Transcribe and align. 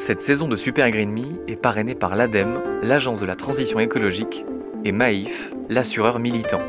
Cette 0.00 0.22
saison 0.22 0.48
de 0.48 0.56
Super 0.56 0.90
Green 0.90 1.12
Me 1.12 1.46
est 1.46 1.56
parrainée 1.56 1.94
par 1.94 2.16
l'ADEME, 2.16 2.80
l'Agence 2.82 3.20
de 3.20 3.26
la 3.26 3.34
transition 3.34 3.80
écologique, 3.80 4.46
et 4.82 4.92
Maïf, 4.92 5.52
l'assureur 5.68 6.18
militant. 6.18 6.62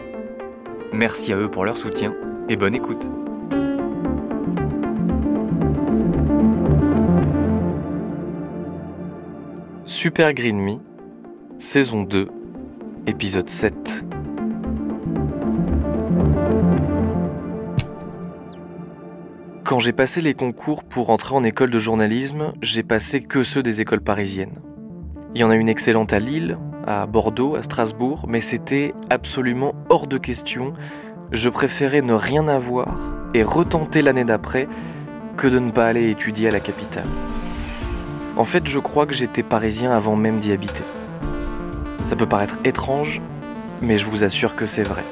Merci 0.92 1.32
à 1.32 1.38
eux 1.38 1.50
pour 1.50 1.64
leur 1.64 1.78
soutien 1.78 2.14
et 2.50 2.58
bonne 2.58 2.76
écoute. 2.76 3.10
Super 9.86 10.34
Green 10.34 10.60
Me, 10.60 10.74
saison 11.58 12.04
2, 12.04 12.28
épisode 13.08 13.48
7. 13.48 14.11
Quand 19.72 19.80
j'ai 19.80 19.94
passé 19.94 20.20
les 20.20 20.34
concours 20.34 20.84
pour 20.84 21.12
entrer 21.12 21.34
en 21.34 21.46
école 21.46 21.70
de 21.70 21.80
journalisme, 21.80 22.52
j'ai 22.62 22.84
passé 22.84 23.22
que 23.22 23.42
ceux 23.42 23.64
des 23.64 23.80
écoles 23.80 24.02
parisiennes. 24.02 24.60
Il 25.34 25.40
y 25.40 25.46
en 25.46 25.50
a 25.50 25.56
une 25.56 25.70
excellente 25.70 26.12
à 26.12 26.20
Lille, 26.20 26.58
à 26.86 27.06
Bordeaux, 27.06 27.56
à 27.56 27.62
Strasbourg, 27.62 28.26
mais 28.28 28.42
c'était 28.42 28.94
absolument 29.10 29.74
hors 29.88 30.08
de 30.08 30.18
question. 30.18 30.74
Je 31.32 31.48
préférais 31.48 32.02
ne 32.02 32.12
rien 32.12 32.50
avoir 32.50 33.16
et 33.34 33.44
retenter 33.44 34.02
l'année 34.02 34.26
d'après 34.26 34.68
que 35.38 35.48
de 35.48 35.60
ne 35.60 35.72
pas 35.72 35.88
aller 35.88 36.10
étudier 36.10 36.50
à 36.50 36.52
la 36.52 36.60
capitale. 36.60 37.08
En 38.36 38.44
fait, 38.44 38.68
je 38.68 38.80
crois 38.80 39.06
que 39.06 39.14
j'étais 39.14 39.42
parisien 39.42 39.94
avant 39.94 40.18
même 40.18 40.40
d'y 40.40 40.52
habiter. 40.52 40.84
Ça 42.04 42.18
peut 42.18 42.28
paraître 42.28 42.60
étrange, 42.66 43.22
mais 43.82 43.98
je 43.98 44.06
vous 44.06 44.26
assure 44.26 44.58
que 44.58 44.66
c'est 44.66 44.84
vrai. 44.84 45.06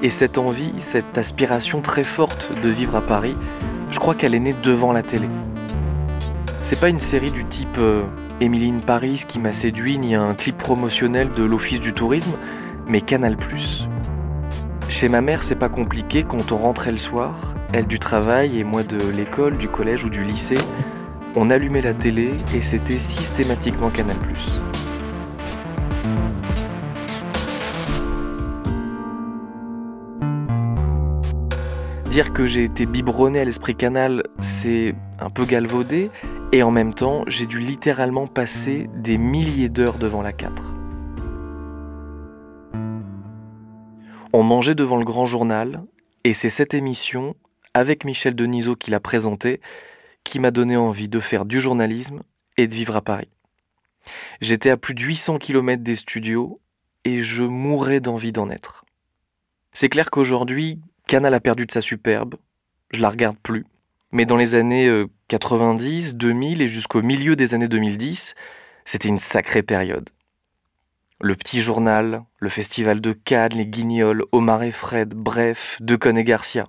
Et 0.00 0.10
cette 0.10 0.38
envie, 0.38 0.72
cette 0.78 1.18
aspiration 1.18 1.80
très 1.80 2.04
forte 2.04 2.52
de 2.62 2.68
vivre 2.68 2.94
à 2.94 3.00
Paris, 3.00 3.36
je 3.90 3.98
crois 3.98 4.14
qu'elle 4.14 4.34
est 4.34 4.40
née 4.40 4.54
devant 4.62 4.92
la 4.92 5.02
télé. 5.02 5.28
C'est 6.62 6.78
pas 6.78 6.88
une 6.88 7.00
série 7.00 7.32
du 7.32 7.44
type 7.44 7.78
euh, 7.78 8.04
Paris 8.86 9.24
qui 9.26 9.40
m'a 9.40 9.52
séduit, 9.52 9.98
ni 9.98 10.14
un 10.14 10.34
clip 10.34 10.56
promotionnel 10.56 11.32
de 11.34 11.42
l'Office 11.42 11.80
du 11.80 11.92
tourisme, 11.92 12.32
mais 12.86 13.00
Canal+. 13.00 13.36
Chez 14.88 15.08
ma 15.08 15.20
mère, 15.20 15.42
c'est 15.42 15.56
pas 15.56 15.68
compliqué 15.68 16.22
quand 16.22 16.52
on 16.52 16.56
rentrait 16.56 16.92
le 16.92 16.98
soir, 16.98 17.54
elle 17.72 17.86
du 17.86 17.98
travail 17.98 18.58
et 18.58 18.64
moi 18.64 18.84
de 18.84 18.98
l'école, 18.98 19.58
du 19.58 19.68
collège 19.68 20.04
ou 20.04 20.10
du 20.10 20.22
lycée, 20.22 20.58
on 21.34 21.50
allumait 21.50 21.82
la 21.82 21.92
télé 21.92 22.34
et 22.54 22.62
c'était 22.62 22.98
systématiquement 22.98 23.90
Canal+. 23.90 24.16
Dire 32.08 32.32
que 32.32 32.46
j'ai 32.46 32.64
été 32.64 32.86
biberonné 32.86 33.40
à 33.40 33.44
l'esprit 33.44 33.76
canal, 33.76 34.22
c'est 34.40 34.94
un 35.18 35.28
peu 35.28 35.44
galvaudé, 35.44 36.10
et 36.52 36.62
en 36.62 36.70
même 36.70 36.94
temps, 36.94 37.22
j'ai 37.26 37.44
dû 37.44 37.58
littéralement 37.58 38.26
passer 38.26 38.88
des 38.94 39.18
milliers 39.18 39.68
d'heures 39.68 39.98
devant 39.98 40.22
la 40.22 40.32
4. 40.32 40.74
On 44.32 44.42
mangeait 44.42 44.74
devant 44.74 44.96
le 44.96 45.04
grand 45.04 45.26
journal, 45.26 45.84
et 46.24 46.32
c'est 46.32 46.48
cette 46.48 46.72
émission, 46.72 47.36
avec 47.74 48.06
Michel 48.06 48.34
Denisot 48.34 48.74
qui 48.74 48.90
l'a 48.90 49.00
présentée, 49.00 49.60
qui 50.24 50.40
m'a 50.40 50.50
donné 50.50 50.78
envie 50.78 51.10
de 51.10 51.20
faire 51.20 51.44
du 51.44 51.60
journalisme 51.60 52.22
et 52.56 52.66
de 52.66 52.72
vivre 52.72 52.96
à 52.96 53.02
Paris. 53.02 53.30
J'étais 54.40 54.70
à 54.70 54.78
plus 54.78 54.94
de 54.94 55.02
800 55.02 55.36
km 55.36 55.82
des 55.82 55.96
studios, 55.96 56.58
et 57.04 57.20
je 57.20 57.44
mourais 57.44 58.00
d'envie 58.00 58.32
d'en 58.32 58.48
être. 58.48 58.86
C'est 59.72 59.90
clair 59.90 60.10
qu'aujourd'hui, 60.10 60.80
Canal 61.08 61.32
a 61.32 61.40
perdu 61.40 61.64
de 61.64 61.72
sa 61.72 61.80
superbe, 61.80 62.34
je 62.90 63.00
la 63.00 63.08
regarde 63.08 63.38
plus. 63.38 63.64
Mais 64.12 64.26
dans 64.26 64.36
les 64.36 64.54
années 64.54 64.92
90, 65.28 66.10
euh, 66.10 66.12
2000 66.12 66.60
et 66.60 66.68
jusqu'au 66.68 67.00
milieu 67.00 67.34
des 67.34 67.54
années 67.54 67.66
2010, 67.66 68.34
c'était 68.84 69.08
une 69.08 69.18
sacrée 69.18 69.62
période. 69.62 70.10
Le 71.22 71.34
petit 71.34 71.62
journal, 71.62 72.24
le 72.38 72.50
festival 72.50 73.00
de 73.00 73.14
Cannes, 73.14 73.54
les 73.54 73.66
Guignols, 73.66 74.26
Omar 74.32 74.62
et 74.62 74.70
Fred, 74.70 75.14
bref, 75.14 75.78
Decaune 75.80 76.18
et 76.18 76.24
Garcia. 76.24 76.66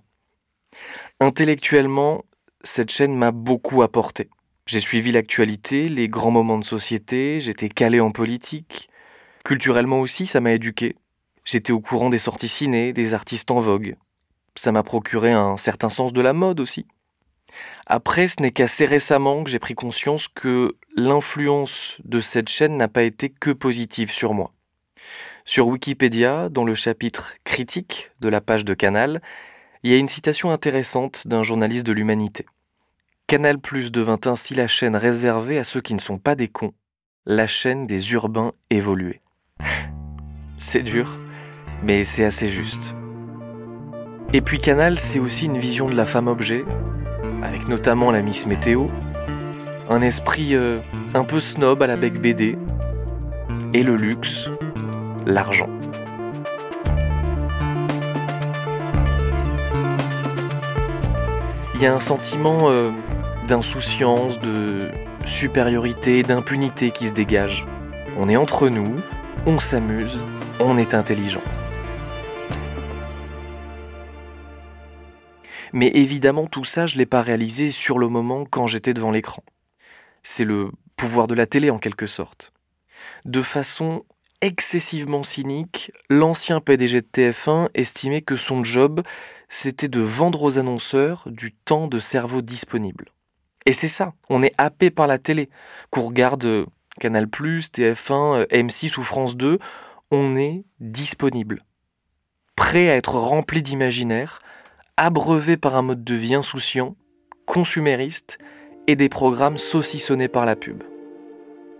Intellectuellement, 1.19 2.23
cette 2.63 2.91
chaîne 2.91 3.17
m'a 3.17 3.31
beaucoup 3.31 3.81
apporté. 3.81 4.29
J'ai 4.67 4.79
suivi 4.79 5.11
l'actualité, 5.11 5.89
les 5.89 6.07
grands 6.07 6.31
moments 6.31 6.59
de 6.59 6.65
société, 6.65 7.41
j'étais 7.41 7.67
calé 7.67 7.99
en 7.99 8.11
politique. 8.11 8.89
Culturellement 9.43 9.99
aussi, 9.99 10.27
ça 10.27 10.39
m'a 10.39 10.53
éduqué. 10.53 10.95
J'étais 11.43 11.73
au 11.73 11.81
courant 11.81 12.09
des 12.09 12.19
sorties 12.19 12.47
ciné, 12.47 12.93
des 12.93 13.13
artistes 13.13 13.51
en 13.51 13.59
vogue. 13.59 13.97
Ça 14.59 14.73
m'a 14.73 14.83
procuré 14.83 15.31
un 15.31 15.55
certain 15.55 15.87
sens 15.87 16.11
de 16.11 16.19
la 16.19 16.33
mode 16.33 16.59
aussi. 16.59 16.85
Après, 17.85 18.27
ce 18.27 18.41
n'est 18.41 18.51
qu'assez 18.51 18.83
récemment 18.83 19.45
que 19.45 19.49
j'ai 19.49 19.57
pris 19.57 19.73
conscience 19.73 20.27
que 20.27 20.75
l'influence 20.97 21.95
de 22.03 22.19
cette 22.19 22.49
chaîne 22.49 22.75
n'a 22.75 22.89
pas 22.89 23.03
été 23.03 23.29
que 23.29 23.51
positive 23.51 24.11
sur 24.11 24.33
moi. 24.33 24.51
Sur 25.45 25.69
Wikipédia, 25.69 26.49
dans 26.49 26.65
le 26.65 26.75
chapitre 26.75 27.35
critique 27.45 28.11
de 28.19 28.27
la 28.27 28.41
page 28.41 28.65
de 28.65 28.73
Canal, 28.73 29.21
il 29.83 29.91
y 29.91 29.93
a 29.93 29.97
une 29.97 30.09
citation 30.09 30.51
intéressante 30.51 31.25
d'un 31.25 31.41
journaliste 31.41 31.85
de 31.85 31.93
l'humanité. 31.93 32.45
Canal 33.27 33.59
Plus 33.59 33.93
devint 33.93 34.19
ainsi 34.25 34.55
la 34.55 34.67
chaîne 34.67 34.97
réservée 34.97 35.57
à 35.57 35.63
ceux 35.63 35.79
qui 35.79 35.93
ne 35.93 36.01
sont 36.01 36.17
pas 36.17 36.35
des 36.35 36.49
cons, 36.49 36.73
la 37.25 37.47
chaîne 37.47 37.87
des 37.87 38.11
urbains 38.11 38.51
évolués. 38.69 39.21
c'est 40.57 40.83
dur, 40.83 41.17
mais 41.81 42.03
c'est 42.03 42.25
assez 42.25 42.49
juste. 42.49 42.93
Et 44.31 44.41
puis 44.41 44.59
Canal, 44.59 44.99
c'est 44.99 45.17
aussi 45.17 45.45
une 45.45 45.57
vision 45.57 45.89
de 45.89 45.95
la 45.95 46.05
femme 46.05 46.27
objet, 46.27 46.63
avec 47.41 47.67
notamment 47.67 48.11
la 48.11 48.21
Miss 48.21 48.45
Météo, 48.45 48.85
un 49.89 50.03
esprit 50.03 50.53
euh, 50.53 50.81
un 51.15 51.23
peu 51.23 51.39
snob 51.39 51.81
à 51.81 51.87
la 51.87 51.97
bec 51.97 52.21
BD, 52.21 52.55
et 53.73 53.81
le 53.81 53.95
luxe, 53.95 54.51
l'argent. 55.25 55.69
Il 61.73 61.81
y 61.81 61.87
a 61.87 61.95
un 61.95 61.99
sentiment 61.99 62.69
euh, 62.69 62.91
d'insouciance, 63.47 64.39
de 64.39 64.89
supériorité, 65.25 66.21
d'impunité 66.21 66.91
qui 66.91 67.07
se 67.07 67.13
dégage. 67.13 67.65
On 68.15 68.29
est 68.29 68.37
entre 68.37 68.69
nous, 68.69 68.97
on 69.47 69.57
s'amuse, 69.57 70.23
on 70.59 70.77
est 70.77 70.93
intelligent. 70.93 71.41
Mais 75.73 75.91
évidemment, 75.93 76.47
tout 76.47 76.63
ça, 76.63 76.85
je 76.85 76.95
ne 76.95 76.99
l'ai 76.99 77.05
pas 77.05 77.21
réalisé 77.21 77.71
sur 77.71 77.99
le 77.99 78.07
moment 78.07 78.45
quand 78.45 78.67
j'étais 78.67 78.93
devant 78.93 79.11
l'écran. 79.11 79.43
C'est 80.23 80.45
le 80.45 80.71
pouvoir 80.95 81.27
de 81.27 81.35
la 81.35 81.45
télé 81.45 81.69
en 81.69 81.79
quelque 81.79 82.07
sorte. 82.07 82.51
De 83.25 83.41
façon 83.41 84.03
excessivement 84.41 85.23
cynique, 85.23 85.91
l'ancien 86.09 86.61
PDG 86.61 87.01
de 87.01 87.07
TF1 87.07 87.69
estimait 87.73 88.21
que 88.21 88.35
son 88.35 88.63
job, 88.63 89.01
c'était 89.49 89.87
de 89.87 89.99
vendre 89.99 90.43
aux 90.43 90.57
annonceurs 90.57 91.23
du 91.27 91.53
temps 91.53 91.87
de 91.87 91.99
cerveau 91.99 92.41
disponible. 92.41 93.11
Et 93.65 93.73
c'est 93.73 93.87
ça, 93.87 94.13
on 94.29 94.41
est 94.41 94.53
happé 94.57 94.89
par 94.89 95.07
la 95.07 95.17
télé. 95.17 95.49
Qu'on 95.89 96.01
regarde 96.01 96.45
euh, 96.45 96.65
Canal+, 96.99 97.25
TF1, 97.25 98.47
M6 98.47 98.97
ou 98.97 99.03
France 99.03 99.35
2, 99.35 99.59
on 100.11 100.35
est 100.37 100.63
disponible. 100.79 101.63
Prêt 102.55 102.89
à 102.89 102.95
être 102.95 103.15
rempli 103.15 103.61
d'imaginaire, 103.61 104.41
abreuvé 104.99 105.55
par 105.55 105.77
un 105.77 105.81
mode 105.81 106.03
de 106.03 106.13
vie 106.13 106.35
insouciant, 106.35 106.97
consumériste 107.45 108.37
et 108.85 108.97
des 108.97 109.07
programmes 109.07 109.55
saucissonnés 109.55 110.27
par 110.27 110.45
la 110.45 110.57
pub. 110.57 110.83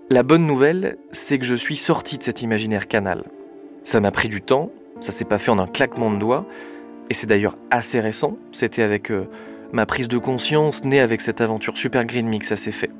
La 0.09 0.23
bonne 0.23 0.47
nouvelle, 0.47 0.97
c'est 1.11 1.37
que 1.37 1.45
je 1.45 1.53
suis 1.53 1.75
sorti 1.75 2.17
de 2.17 2.23
cet 2.23 2.41
imaginaire 2.43 2.87
canal. 2.87 3.25
Ça 3.83 3.99
m'a 3.99 4.11
pris 4.11 4.29
du 4.29 4.41
temps, 4.41 4.71
ça 5.01 5.11
s'est 5.11 5.25
pas 5.25 5.37
fait 5.37 5.51
en 5.51 5.59
un 5.59 5.67
claquement 5.67 6.09
de 6.09 6.17
doigts, 6.17 6.45
et 7.09 7.13
c'est 7.13 7.27
d'ailleurs 7.27 7.57
assez 7.71 7.99
récent, 7.99 8.37
c'était 8.53 8.83
avec 8.83 9.11
euh, 9.11 9.27
ma 9.73 9.85
prise 9.85 10.07
de 10.07 10.17
conscience 10.17 10.85
née 10.85 11.01
avec 11.01 11.19
cette 11.19 11.41
aventure 11.41 11.77
Super 11.77 12.05
Green 12.05 12.27
Mix, 12.27 12.47
ça 12.47 12.55
s'est 12.55 12.71
fait. 12.71 12.91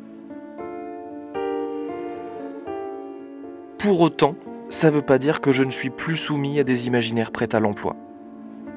Pour 3.78 4.02
autant, 4.02 4.36
ça 4.68 4.92
veut 4.92 5.02
pas 5.02 5.18
dire 5.18 5.40
que 5.40 5.54
je 5.54 5.64
ne 5.64 5.72
suis 5.72 5.90
plus 5.90 6.18
soumis 6.18 6.60
à 6.60 6.66
des 6.66 6.88
imaginaires 6.88 7.32
prêts 7.32 7.56
à 7.56 7.62
l'emploi. 7.62 7.96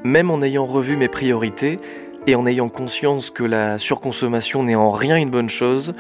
Même 0.05 0.31
en 0.31 0.43
ayant 0.43 0.67
revu 0.67 0.97
mes 0.97 1.09
priorités 1.09 1.79
et 2.27 2.35
en 2.35 2.47
ayant 2.47 2.69
conscience 2.69 3.31
que 3.31 3.45
la 3.45 3.79
surconsommation 3.79 4.65
n'est 4.65 4.75
en 4.75 4.91
rien 4.91 5.17
une 5.17 5.31
bonne 5.31 5.49
chose, 5.49 5.95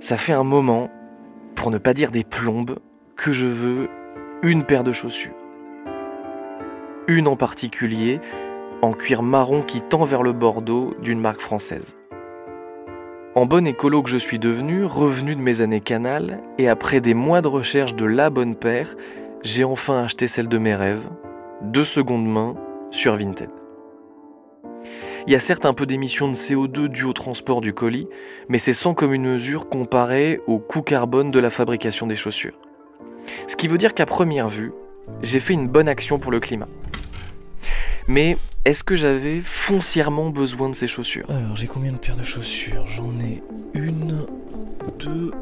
ça 0.00 0.16
fait 0.16 0.32
un 0.32 0.44
moment, 0.44 0.90
pour 1.54 1.70
ne 1.70 1.78
pas 1.78 1.94
dire 1.94 2.10
des 2.10 2.24
plombes, 2.24 2.78
que 3.16 3.32
je 3.32 3.46
veux 3.46 3.88
une 4.42 4.64
paire 4.64 4.84
de 4.84 4.92
chaussures. 4.92 5.34
Une 7.06 7.28
en 7.28 7.36
particulier, 7.36 8.20
en 8.82 8.92
cuir 8.92 9.22
marron 9.22 9.62
qui 9.62 9.82
tend 9.82 10.04
vers 10.04 10.22
le 10.22 10.32
bordeaux 10.32 10.94
d'une 11.02 11.20
marque 11.20 11.40
française. 11.40 11.96
En 13.34 13.46
bon 13.46 13.66
écolo 13.66 14.02
que 14.02 14.10
je 14.10 14.16
suis 14.16 14.38
devenu, 14.38 14.84
revenu 14.84 15.36
de 15.36 15.40
mes 15.40 15.60
années 15.60 15.80
canal, 15.80 16.40
et 16.58 16.68
après 16.68 17.00
des 17.00 17.14
mois 17.14 17.42
de 17.42 17.48
recherche 17.48 17.94
de 17.94 18.04
la 18.04 18.28
bonne 18.28 18.54
paire, 18.54 18.96
j'ai 19.42 19.64
enfin 19.64 20.02
acheté 20.04 20.26
celle 20.26 20.48
de 20.48 20.58
mes 20.58 20.74
rêves, 20.74 21.08
deux 21.62 21.84
secondes 21.84 22.26
main, 22.26 22.54
sur 22.90 23.16
Vinted. 23.16 23.50
Il 25.26 25.32
y 25.32 25.36
a 25.36 25.38
certes 25.38 25.66
un 25.66 25.74
peu 25.74 25.86
d'émissions 25.86 26.28
de 26.28 26.34
CO2 26.34 26.88
dues 26.88 27.04
au 27.04 27.12
transport 27.12 27.60
du 27.60 27.74
colis, 27.74 28.08
mais 28.48 28.58
c'est 28.58 28.72
sans 28.72 28.94
commune 28.94 29.24
mesure 29.24 29.68
comparé 29.68 30.40
au 30.46 30.58
coût 30.58 30.82
carbone 30.82 31.30
de 31.30 31.38
la 31.38 31.50
fabrication 31.50 32.06
des 32.06 32.16
chaussures. 32.16 32.58
Ce 33.46 33.56
qui 33.56 33.68
veut 33.68 33.78
dire 33.78 33.94
qu'à 33.94 34.06
première 34.06 34.48
vue, 34.48 34.72
j'ai 35.22 35.40
fait 35.40 35.52
une 35.52 35.68
bonne 35.68 35.88
action 35.88 36.18
pour 36.18 36.32
le 36.32 36.40
climat. 36.40 36.68
Mais 38.08 38.38
est-ce 38.64 38.82
que 38.82 38.96
j'avais 38.96 39.40
foncièrement 39.40 40.30
besoin 40.30 40.68
de 40.68 40.74
ces 40.74 40.86
chaussures? 40.86 41.26
Alors 41.28 41.54
j'ai 41.54 41.66
combien 41.66 41.92
de 41.92 41.98
paires 41.98 42.16
de 42.16 42.22
chaussures? 42.22 42.86
J'en 42.86 43.12
ai 43.20 43.42
une, 43.74 44.26
deux, 44.98 45.32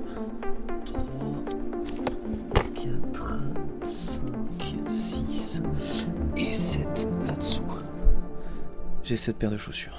J'ai 9.08 9.16
sept 9.16 9.38
paires 9.38 9.50
de 9.50 9.56
chaussures. 9.56 9.96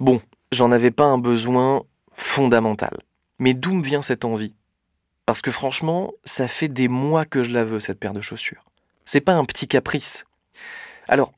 Bon, 0.00 0.20
j'en 0.50 0.72
avais 0.72 0.90
pas 0.90 1.04
un 1.04 1.18
besoin 1.18 1.84
fondamental. 2.14 2.98
Mais 3.38 3.54
d'où 3.54 3.74
me 3.74 3.82
vient 3.84 4.02
cette 4.02 4.24
envie? 4.24 4.54
Parce 5.24 5.40
que 5.40 5.52
franchement, 5.52 6.14
ça 6.24 6.48
fait 6.48 6.66
des 6.66 6.88
mois 6.88 7.24
que 7.24 7.44
je 7.44 7.52
la 7.52 7.62
veux, 7.62 7.78
cette 7.78 8.00
paire 8.00 8.12
de 8.12 8.20
chaussures. 8.20 8.64
C'est 9.04 9.20
pas 9.20 9.34
un 9.34 9.44
petit 9.44 9.68
caprice. 9.68 10.24
Alors, 11.06 11.32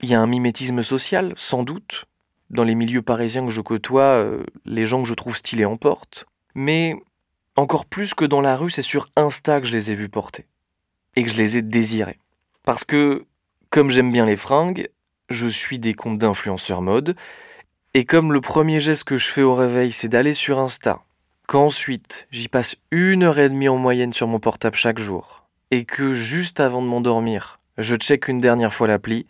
il 0.00 0.08
y 0.08 0.14
a 0.14 0.20
un 0.20 0.28
mimétisme 0.28 0.84
social, 0.84 1.34
sans 1.36 1.64
doute. 1.64 2.04
Dans 2.50 2.62
les 2.62 2.76
milieux 2.76 3.02
parisiens 3.02 3.44
que 3.44 3.50
je 3.50 3.60
côtoie, 3.60 4.02
euh, 4.02 4.44
les 4.64 4.86
gens 4.86 5.02
que 5.02 5.08
je 5.08 5.14
trouve 5.14 5.36
stylés 5.36 5.64
en 5.64 5.76
portent. 5.76 6.26
Mais 6.54 6.94
encore 7.56 7.86
plus 7.86 8.14
que 8.14 8.24
dans 8.24 8.40
la 8.40 8.56
rue, 8.56 8.70
c'est 8.70 8.82
sur 8.82 9.08
Insta 9.16 9.60
que 9.60 9.66
je 9.66 9.72
les 9.72 9.90
ai 9.90 9.96
vus 9.96 10.08
porter. 10.08 10.46
Et 11.16 11.24
que 11.24 11.30
je 11.32 11.36
les 11.36 11.56
ai 11.56 11.62
désirés. 11.62 12.20
Parce 12.66 12.82
que, 12.82 13.26
comme 13.70 13.90
j'aime 13.90 14.10
bien 14.10 14.26
les 14.26 14.36
fringues, 14.36 14.88
je 15.30 15.46
suis 15.46 15.78
des 15.78 15.94
comptes 15.94 16.18
d'influenceurs 16.18 16.82
mode. 16.82 17.16
Et 17.94 18.04
comme 18.04 18.32
le 18.32 18.40
premier 18.40 18.80
geste 18.80 19.04
que 19.04 19.16
je 19.16 19.28
fais 19.28 19.42
au 19.42 19.54
réveil, 19.54 19.92
c'est 19.92 20.08
d'aller 20.08 20.34
sur 20.34 20.58
Insta, 20.58 21.00
qu'ensuite 21.46 22.26
j'y 22.32 22.48
passe 22.48 22.74
une 22.90 23.22
heure 23.22 23.38
et 23.38 23.48
demie 23.48 23.68
en 23.68 23.76
moyenne 23.76 24.12
sur 24.12 24.26
mon 24.26 24.40
portable 24.40 24.74
chaque 24.74 24.98
jour, 24.98 25.46
et 25.70 25.84
que 25.84 26.12
juste 26.12 26.58
avant 26.58 26.82
de 26.82 26.88
m'endormir, 26.88 27.60
je 27.78 27.94
check 27.94 28.26
une 28.26 28.40
dernière 28.40 28.74
fois 28.74 28.88
l'appli, 28.88 29.28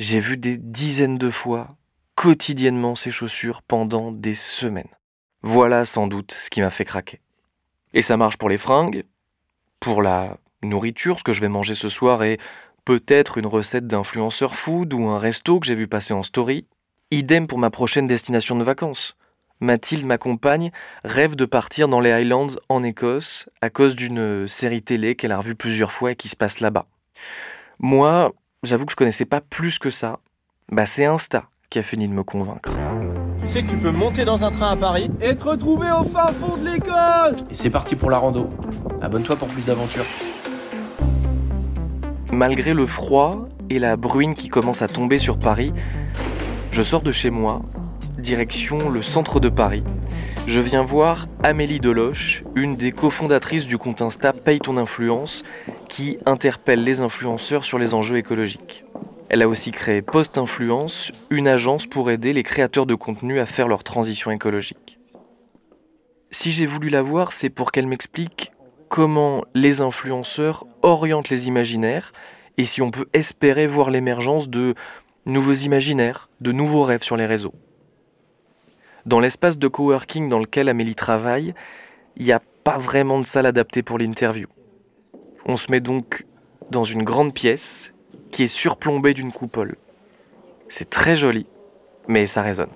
j'ai 0.00 0.18
vu 0.18 0.36
des 0.36 0.58
dizaines 0.58 1.18
de 1.18 1.30
fois, 1.30 1.68
quotidiennement, 2.16 2.96
ces 2.96 3.12
chaussures 3.12 3.62
pendant 3.62 4.10
des 4.10 4.34
semaines. 4.34 4.90
Voilà 5.42 5.84
sans 5.84 6.08
doute 6.08 6.32
ce 6.32 6.50
qui 6.50 6.60
m'a 6.60 6.70
fait 6.70 6.84
craquer. 6.84 7.20
Et 7.94 8.02
ça 8.02 8.16
marche 8.16 8.38
pour 8.38 8.48
les 8.48 8.58
fringues, 8.58 9.04
pour 9.78 10.02
la 10.02 10.36
nourriture, 10.64 11.20
ce 11.20 11.24
que 11.24 11.32
je 11.32 11.40
vais 11.40 11.48
manger 11.48 11.76
ce 11.76 11.88
soir 11.88 12.24
et 12.24 12.38
peut-être 12.84 13.38
une 13.38 13.46
recette 13.46 13.86
d'influenceur 13.86 14.56
food 14.56 14.92
ou 14.94 15.06
un 15.08 15.18
resto 15.18 15.60
que 15.60 15.66
j'ai 15.66 15.74
vu 15.74 15.88
passer 15.88 16.14
en 16.14 16.22
story. 16.22 16.66
Idem 17.10 17.46
pour 17.46 17.58
ma 17.58 17.70
prochaine 17.70 18.06
destination 18.06 18.56
de 18.56 18.64
vacances. 18.64 19.16
Mathilde, 19.60 20.06
ma 20.06 20.18
compagne, 20.18 20.72
rêve 21.04 21.36
de 21.36 21.44
partir 21.44 21.86
dans 21.86 22.00
les 22.00 22.10
Highlands 22.10 22.56
en 22.68 22.82
Écosse 22.82 23.48
à 23.60 23.70
cause 23.70 23.94
d'une 23.94 24.48
série 24.48 24.82
télé 24.82 25.14
qu'elle 25.14 25.30
a 25.30 25.38
revue 25.38 25.54
plusieurs 25.54 25.92
fois 25.92 26.12
et 26.12 26.16
qui 26.16 26.28
se 26.28 26.36
passe 26.36 26.58
là-bas. 26.58 26.86
Moi, 27.78 28.32
j'avoue 28.64 28.86
que 28.86 28.92
je 28.92 28.96
connaissais 28.96 29.24
pas 29.24 29.40
plus 29.40 29.78
que 29.78 29.90
ça. 29.90 30.18
Bah 30.70 30.86
c'est 30.86 31.04
Insta 31.04 31.44
qui 31.70 31.78
a 31.78 31.82
fini 31.82 32.08
de 32.08 32.12
me 32.12 32.24
convaincre. 32.24 32.72
Tu 33.42 33.48
sais 33.48 33.62
que 33.62 33.70
tu 33.70 33.76
peux 33.76 33.90
monter 33.90 34.24
dans 34.24 34.44
un 34.44 34.50
train 34.50 34.72
à 34.72 34.76
Paris 34.76 35.10
et 35.20 35.36
te 35.36 35.44
retrouver 35.44 35.90
au 35.90 36.04
fin 36.04 36.32
fond 36.32 36.56
de 36.56 36.68
l'Écosse 36.68 37.44
Et 37.50 37.54
c'est 37.54 37.70
parti 37.70 37.96
pour 37.96 38.10
la 38.10 38.18
rando. 38.18 38.48
Abonne-toi 39.00 39.36
pour 39.36 39.48
plus 39.48 39.66
d'aventures. 39.66 40.06
Malgré 42.32 42.72
le 42.72 42.86
froid 42.86 43.46
et 43.68 43.78
la 43.78 43.96
bruine 43.96 44.34
qui 44.34 44.48
commence 44.48 44.80
à 44.80 44.88
tomber 44.88 45.18
sur 45.18 45.38
Paris, 45.38 45.74
je 46.70 46.82
sors 46.82 47.02
de 47.02 47.12
chez 47.12 47.28
moi 47.28 47.60
direction 48.18 48.88
le 48.88 49.02
centre 49.02 49.38
de 49.38 49.50
Paris. 49.50 49.84
Je 50.46 50.60
viens 50.60 50.82
voir 50.82 51.26
Amélie 51.42 51.78
Deloche, 51.78 52.42
une 52.54 52.76
des 52.76 52.92
cofondatrices 52.92 53.66
du 53.66 53.76
compte 53.76 54.00
Insta 54.00 54.32
Paye 54.32 54.60
ton 54.60 54.78
influence, 54.78 55.44
qui 55.88 56.18
interpelle 56.24 56.84
les 56.84 57.02
influenceurs 57.02 57.64
sur 57.64 57.78
les 57.78 57.92
enjeux 57.92 58.16
écologiques. 58.16 58.84
Elle 59.28 59.42
a 59.42 59.48
aussi 59.48 59.70
créé 59.70 60.00
Post 60.00 60.38
Influence, 60.38 61.12
une 61.30 61.48
agence 61.48 61.86
pour 61.86 62.10
aider 62.10 62.32
les 62.32 62.42
créateurs 62.42 62.86
de 62.86 62.94
contenu 62.94 63.40
à 63.40 63.46
faire 63.46 63.68
leur 63.68 63.84
transition 63.84 64.30
écologique. 64.30 64.98
Si 66.30 66.50
j'ai 66.50 66.66
voulu 66.66 66.88
la 66.88 67.02
voir, 67.02 67.32
c'est 67.32 67.50
pour 67.50 67.72
qu'elle 67.72 67.86
m'explique 67.86 68.51
comment 68.92 69.42
les 69.54 69.80
influenceurs 69.80 70.66
orientent 70.82 71.30
les 71.30 71.48
imaginaires 71.48 72.12
et 72.58 72.66
si 72.66 72.82
on 72.82 72.90
peut 72.90 73.06
espérer 73.14 73.66
voir 73.66 73.88
l'émergence 73.88 74.50
de 74.50 74.74
nouveaux 75.24 75.54
imaginaires, 75.54 76.28
de 76.42 76.52
nouveaux 76.52 76.82
rêves 76.82 77.02
sur 77.02 77.16
les 77.16 77.24
réseaux. 77.24 77.54
Dans 79.06 79.18
l'espace 79.18 79.56
de 79.56 79.66
coworking 79.66 80.28
dans 80.28 80.40
lequel 80.40 80.68
Amélie 80.68 80.94
travaille, 80.94 81.54
il 82.16 82.26
n'y 82.26 82.32
a 82.32 82.42
pas 82.64 82.76
vraiment 82.76 83.18
de 83.18 83.24
salle 83.24 83.46
adaptée 83.46 83.82
pour 83.82 83.96
l'interview. 83.96 84.48
On 85.46 85.56
se 85.56 85.70
met 85.70 85.80
donc 85.80 86.26
dans 86.70 86.84
une 86.84 87.02
grande 87.02 87.32
pièce 87.32 87.94
qui 88.30 88.42
est 88.42 88.46
surplombée 88.46 89.14
d'une 89.14 89.32
coupole. 89.32 89.76
C'est 90.68 90.90
très 90.90 91.16
joli, 91.16 91.46
mais 92.08 92.26
ça 92.26 92.42
résonne 92.42 92.68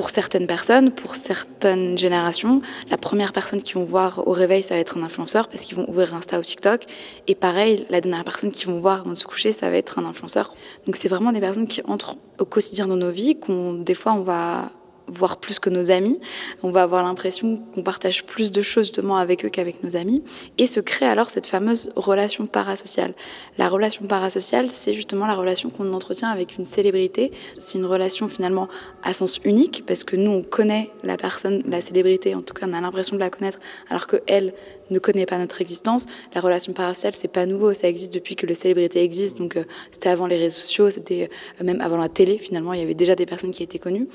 pour 0.00 0.08
certaines 0.08 0.46
personnes, 0.46 0.90
pour 0.92 1.14
certaines 1.14 1.98
générations, 1.98 2.62
la 2.88 2.96
première 2.96 3.34
personne 3.34 3.60
qu'ils 3.60 3.74
vont 3.74 3.84
voir 3.84 4.26
au 4.26 4.32
réveil, 4.32 4.62
ça 4.62 4.72
va 4.72 4.80
être 4.80 4.96
un 4.96 5.02
influenceur 5.02 5.46
parce 5.46 5.64
qu'ils 5.64 5.76
vont 5.76 5.86
ouvrir 5.90 6.14
Insta 6.14 6.38
ou 6.38 6.42
TikTok. 6.42 6.86
Et 7.26 7.34
pareil, 7.34 7.84
la 7.90 8.00
dernière 8.00 8.24
personne 8.24 8.50
qu'ils 8.50 8.68
vont 8.68 8.80
voir 8.80 9.00
avant 9.00 9.10
de 9.10 9.14
se 9.14 9.26
coucher, 9.26 9.52
ça 9.52 9.68
va 9.68 9.76
être 9.76 9.98
un 9.98 10.06
influenceur. 10.06 10.54
Donc 10.86 10.96
c'est 10.96 11.08
vraiment 11.08 11.32
des 11.32 11.40
personnes 11.40 11.66
qui 11.66 11.82
entrent 11.84 12.16
au 12.38 12.46
quotidien 12.46 12.86
dans 12.86 12.96
nos 12.96 13.10
vies, 13.10 13.38
qu'on 13.38 13.74
des 13.74 13.92
fois 13.92 14.14
on 14.14 14.22
va 14.22 14.72
voir 15.10 15.38
plus 15.38 15.58
que 15.58 15.70
nos 15.70 15.90
amis. 15.90 16.20
On 16.62 16.70
va 16.70 16.82
avoir 16.82 17.02
l'impression 17.02 17.58
qu'on 17.74 17.82
partage 17.82 18.24
plus 18.24 18.52
de 18.52 18.62
choses 18.62 18.86
justement 18.86 19.16
avec 19.16 19.44
eux 19.44 19.48
qu'avec 19.48 19.82
nos 19.82 19.96
amis. 19.96 20.22
Et 20.58 20.66
se 20.66 20.80
crée 20.80 21.06
alors 21.06 21.30
cette 21.30 21.46
fameuse 21.46 21.90
relation 21.96 22.46
parasociale. 22.46 23.14
La 23.58 23.68
relation 23.68 24.06
parasociale, 24.06 24.70
c'est 24.70 24.94
justement 24.94 25.26
la 25.26 25.34
relation 25.34 25.70
qu'on 25.70 25.92
entretient 25.92 26.30
avec 26.30 26.56
une 26.56 26.64
célébrité. 26.64 27.32
C'est 27.58 27.78
une 27.78 27.86
relation 27.86 28.28
finalement 28.28 28.68
à 29.02 29.12
sens 29.12 29.40
unique 29.44 29.84
parce 29.86 30.04
que 30.04 30.16
nous, 30.16 30.30
on 30.30 30.42
connaît 30.42 30.90
la 31.02 31.16
personne, 31.16 31.62
la 31.68 31.80
célébrité, 31.80 32.34
en 32.34 32.42
tout 32.42 32.54
cas 32.54 32.66
on 32.68 32.72
a 32.72 32.80
l'impression 32.80 33.16
de 33.16 33.20
la 33.20 33.30
connaître, 33.30 33.58
alors 33.88 34.06
que 34.06 34.16
elle, 34.26 34.54
ne 34.90 34.98
connaît 34.98 35.26
pas 35.26 35.38
notre 35.38 35.60
existence. 35.60 36.06
La 36.34 36.40
relation 36.40 36.72
parasociale, 36.72 37.14
c'est 37.14 37.28
pas 37.28 37.46
nouveau, 37.46 37.72
ça 37.72 37.88
existe 37.88 38.12
depuis 38.12 38.36
que 38.36 38.46
les 38.46 38.54
célébrités 38.54 39.02
existent. 39.02 39.38
Donc 39.38 39.56
euh, 39.56 39.64
c'était 39.90 40.08
avant 40.08 40.26
les 40.26 40.36
réseaux 40.36 40.60
sociaux, 40.60 40.90
c'était 40.90 41.30
euh, 41.60 41.64
même 41.64 41.80
avant 41.80 41.96
la 41.96 42.08
télé. 42.08 42.38
Finalement, 42.38 42.72
il 42.72 42.80
y 42.80 42.82
avait 42.82 42.94
déjà 42.94 43.14
des 43.14 43.26
personnes 43.26 43.50
qui 43.52 43.62
étaient 43.62 43.78
connues. 43.78 44.08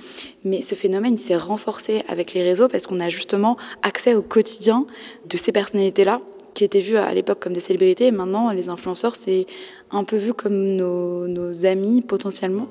Mais 0.44 0.62
ce 0.62 0.76
phénomène 0.86 1.18
s'est 1.18 1.36
renforcé 1.36 2.04
avec 2.08 2.36
les 2.36 2.44
réseaux 2.44 2.68
parce 2.68 2.86
qu'on 2.86 3.00
a 3.00 3.10
justement 3.10 3.58
accès 3.82 4.14
au 4.14 4.22
quotidien 4.22 4.86
de 5.28 5.36
ces 5.36 5.52
personnalités-là 5.52 6.22
qui 6.54 6.64
étaient 6.64 6.80
vues 6.80 6.98
à 6.98 7.12
l'époque 7.12 7.40
comme 7.40 7.54
des 7.54 7.60
célébrités. 7.60 8.06
Et 8.06 8.12
maintenant, 8.12 8.52
les 8.52 8.70
influenceurs, 8.70 9.16
c'est 9.16 9.48
un 9.90 10.04
peu 10.04 10.16
vu 10.16 10.36
comme 10.36 10.76
nos, 10.76 11.28
nos 11.28 11.66
amis 11.66 12.04
potentiellement. 12.04 12.68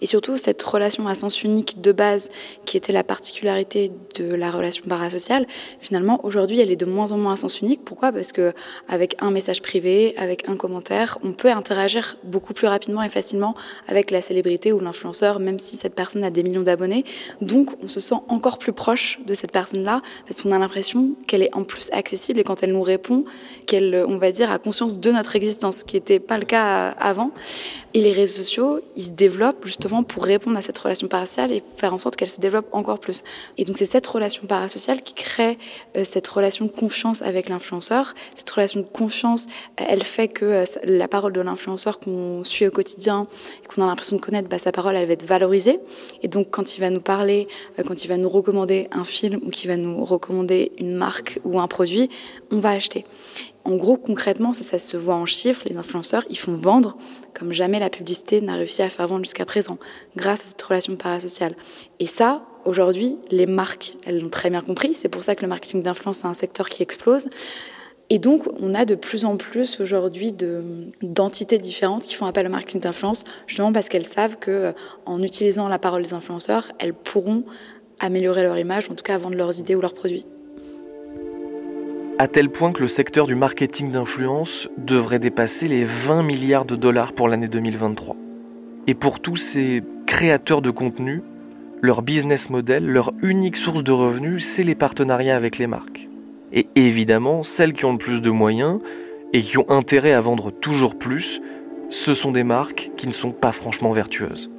Et 0.00 0.06
surtout, 0.06 0.36
cette 0.36 0.62
relation 0.62 1.08
à 1.08 1.14
sens 1.14 1.42
unique 1.42 1.80
de 1.80 1.92
base, 1.92 2.30
qui 2.64 2.76
était 2.76 2.92
la 2.92 3.02
particularité 3.04 3.90
de 4.14 4.34
la 4.34 4.50
relation 4.50 4.84
parasociale, 4.86 5.46
finalement, 5.80 6.20
aujourd'hui, 6.24 6.60
elle 6.60 6.70
est 6.70 6.76
de 6.76 6.86
moins 6.86 7.12
en 7.12 7.18
moins 7.18 7.32
à 7.32 7.36
sens 7.36 7.60
unique. 7.60 7.84
Pourquoi? 7.84 8.12
Parce 8.12 8.32
que 8.32 8.52
avec 8.88 9.16
un 9.20 9.30
message 9.30 9.62
privé, 9.62 10.14
avec 10.16 10.48
un 10.48 10.56
commentaire, 10.56 11.18
on 11.24 11.32
peut 11.32 11.50
interagir 11.50 12.16
beaucoup 12.24 12.54
plus 12.54 12.66
rapidement 12.66 13.02
et 13.02 13.08
facilement 13.08 13.54
avec 13.88 14.10
la 14.10 14.22
célébrité 14.22 14.72
ou 14.72 14.80
l'influenceur, 14.80 15.40
même 15.40 15.58
si 15.58 15.76
cette 15.76 15.94
personne 15.94 16.22
a 16.22 16.30
des 16.30 16.42
millions 16.42 16.62
d'abonnés. 16.62 17.04
Donc, 17.40 17.70
on 17.82 17.88
se 17.88 18.00
sent 18.00 18.16
encore 18.28 18.58
plus 18.58 18.72
proche 18.72 19.18
de 19.26 19.34
cette 19.34 19.52
personne-là, 19.52 20.02
parce 20.26 20.42
qu'on 20.42 20.52
a 20.52 20.58
l'impression 20.58 21.10
qu'elle 21.26 21.42
est 21.42 21.54
en 21.54 21.64
plus 21.64 21.90
accessible 21.92 22.40
et 22.40 22.44
quand 22.44 22.62
elle 22.62 22.72
nous 22.72 22.82
répond, 22.82 23.24
qu'elle, 23.66 24.04
on 24.08 24.18
va 24.18 24.32
dire, 24.32 24.50
a 24.50 24.58
conscience 24.58 25.00
de 25.00 25.10
notre 25.10 25.34
existence, 25.36 25.78
ce 25.78 25.84
qui 25.84 25.96
n'était 25.96 26.20
pas 26.20 26.38
le 26.38 26.44
cas 26.44 26.90
avant. 26.98 27.30
Et 27.94 28.00
les 28.00 28.12
réseaux 28.12 28.42
sociaux, 28.42 28.80
ils 28.96 29.04
se 29.04 29.10
développent 29.10 29.64
justement 29.64 29.87
pour 29.88 30.24
répondre 30.24 30.56
à 30.56 30.62
cette 30.62 30.78
relation 30.78 31.08
parasociale 31.08 31.52
et 31.52 31.62
faire 31.76 31.94
en 31.94 31.98
sorte 31.98 32.16
qu'elle 32.16 32.28
se 32.28 32.40
développe 32.40 32.68
encore 32.72 33.00
plus. 33.00 33.22
Et 33.56 33.64
donc 33.64 33.78
c'est 33.78 33.84
cette 33.84 34.06
relation 34.06 34.46
parasociale 34.46 35.00
qui 35.00 35.14
crée 35.14 35.58
euh, 35.96 36.04
cette 36.04 36.28
relation 36.28 36.66
de 36.66 36.70
confiance 36.70 37.22
avec 37.22 37.48
l'influenceur. 37.48 38.14
Cette 38.34 38.50
relation 38.50 38.80
de 38.80 38.86
confiance, 38.86 39.46
elle 39.76 40.02
fait 40.04 40.28
que 40.28 40.44
euh, 40.44 40.64
la 40.84 41.08
parole 41.08 41.32
de 41.32 41.40
l'influenceur 41.40 42.00
qu'on 42.00 42.44
suit 42.44 42.66
au 42.66 42.70
quotidien 42.70 43.26
et 43.64 43.66
qu'on 43.66 43.82
a 43.82 43.86
l'impression 43.86 44.16
de 44.16 44.22
connaître, 44.22 44.48
bah, 44.48 44.58
sa 44.58 44.72
parole, 44.72 44.96
elle 44.96 45.06
va 45.06 45.12
être 45.12 45.26
valorisée. 45.26 45.80
Et 46.22 46.28
donc 46.28 46.48
quand 46.50 46.76
il 46.76 46.80
va 46.80 46.90
nous 46.90 47.00
parler, 47.00 47.48
euh, 47.78 47.82
quand 47.82 48.04
il 48.04 48.08
va 48.08 48.16
nous 48.16 48.28
recommander 48.28 48.88
un 48.92 49.04
film 49.04 49.40
ou 49.44 49.50
qu'il 49.50 49.68
va 49.68 49.76
nous 49.76 50.04
recommander 50.04 50.72
une 50.78 50.94
marque 50.94 51.40
ou 51.44 51.60
un 51.60 51.68
produit, 51.68 52.08
on 52.50 52.60
va 52.60 52.70
acheter. 52.70 53.04
En 53.68 53.76
gros, 53.76 53.98
concrètement, 53.98 54.54
ça, 54.54 54.62
ça 54.62 54.78
se 54.78 54.96
voit 54.96 55.14
en 55.14 55.26
chiffres. 55.26 55.60
Les 55.66 55.76
influenceurs, 55.76 56.24
ils 56.30 56.38
font 56.38 56.54
vendre 56.54 56.96
comme 57.34 57.52
jamais 57.52 57.78
la 57.78 57.90
publicité 57.90 58.40
n'a 58.40 58.54
réussi 58.54 58.80
à 58.80 58.88
faire 58.88 59.06
vendre 59.06 59.24
jusqu'à 59.24 59.44
présent, 59.44 59.76
grâce 60.16 60.40
à 60.40 60.44
cette 60.44 60.62
relation 60.62 60.96
parasociale. 60.96 61.54
Et 62.00 62.06
ça, 62.06 62.40
aujourd'hui, 62.64 63.18
les 63.30 63.44
marques, 63.44 63.94
elles 64.06 64.20
l'ont 64.20 64.30
très 64.30 64.48
bien 64.48 64.62
compris. 64.62 64.94
C'est 64.94 65.10
pour 65.10 65.22
ça 65.22 65.34
que 65.34 65.42
le 65.42 65.48
marketing 65.48 65.82
d'influence 65.82 66.24
est 66.24 66.26
un 66.26 66.32
secteur 66.32 66.70
qui 66.70 66.82
explose. 66.82 67.28
Et 68.08 68.18
donc, 68.18 68.44
on 68.58 68.74
a 68.74 68.86
de 68.86 68.94
plus 68.94 69.26
en 69.26 69.36
plus 69.36 69.80
aujourd'hui 69.80 70.32
d'entités 71.02 71.58
différentes 71.58 72.04
qui 72.04 72.14
font 72.14 72.24
appel 72.24 72.46
au 72.46 72.50
marketing 72.50 72.80
d'influence, 72.80 73.24
justement 73.46 73.70
parce 73.70 73.90
qu'elles 73.90 74.06
savent 74.06 74.38
que 74.38 74.72
en 75.04 75.20
utilisant 75.20 75.68
la 75.68 75.78
parole 75.78 76.02
des 76.02 76.14
influenceurs, 76.14 76.72
elles 76.78 76.94
pourront 76.94 77.44
améliorer 78.00 78.44
leur 78.44 78.56
image, 78.56 78.88
en 78.90 78.94
tout 78.94 79.04
cas 79.04 79.18
vendre 79.18 79.36
leurs 79.36 79.58
idées 79.58 79.74
ou 79.74 79.82
leurs 79.82 79.92
produits. 79.92 80.24
À 82.20 82.26
tel 82.26 82.50
point 82.50 82.72
que 82.72 82.82
le 82.82 82.88
secteur 82.88 83.28
du 83.28 83.36
marketing 83.36 83.92
d'influence 83.92 84.68
devrait 84.76 85.20
dépasser 85.20 85.68
les 85.68 85.84
20 85.84 86.24
milliards 86.24 86.64
de 86.64 86.74
dollars 86.74 87.12
pour 87.12 87.28
l'année 87.28 87.46
2023. 87.46 88.16
Et 88.88 88.94
pour 88.94 89.20
tous 89.20 89.36
ces 89.36 89.84
créateurs 90.04 90.60
de 90.60 90.72
contenu, 90.72 91.22
leur 91.80 92.02
business 92.02 92.50
model, 92.50 92.84
leur 92.84 93.12
unique 93.22 93.56
source 93.56 93.84
de 93.84 93.92
revenus, 93.92 94.44
c'est 94.44 94.64
les 94.64 94.74
partenariats 94.74 95.36
avec 95.36 95.58
les 95.58 95.68
marques. 95.68 96.08
Et 96.52 96.66
évidemment, 96.74 97.44
celles 97.44 97.72
qui 97.72 97.84
ont 97.84 97.92
le 97.92 97.98
plus 97.98 98.20
de 98.20 98.30
moyens 98.30 98.80
et 99.32 99.40
qui 99.40 99.56
ont 99.56 99.70
intérêt 99.70 100.12
à 100.12 100.20
vendre 100.20 100.50
toujours 100.50 100.98
plus, 100.98 101.40
ce 101.88 102.14
sont 102.14 102.32
des 102.32 102.42
marques 102.42 102.90
qui 102.96 103.06
ne 103.06 103.12
sont 103.12 103.30
pas 103.30 103.52
franchement 103.52 103.92
vertueuses. 103.92 104.50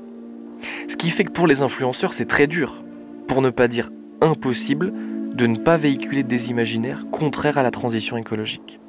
Ce 0.87 0.95
qui 0.95 1.09
fait 1.09 1.25
que 1.25 1.31
pour 1.31 1.45
les 1.45 1.61
influenceurs, 1.61 2.13
c'est 2.13 2.23
très 2.23 2.47
dur, 2.47 2.85
pour 3.27 3.41
ne 3.41 3.49
pas 3.49 3.67
dire 3.67 3.91
impossible, 4.21 4.93
de 5.39 5.48
ne 5.48 5.55
pas 5.55 5.77
véhiculer 5.77 6.24
des 6.24 6.50
imaginaires 6.50 7.05
contraires 7.12 7.58
à 7.58 7.63
la 7.63 7.72
transition 7.72 8.17
écologique. 8.17 8.81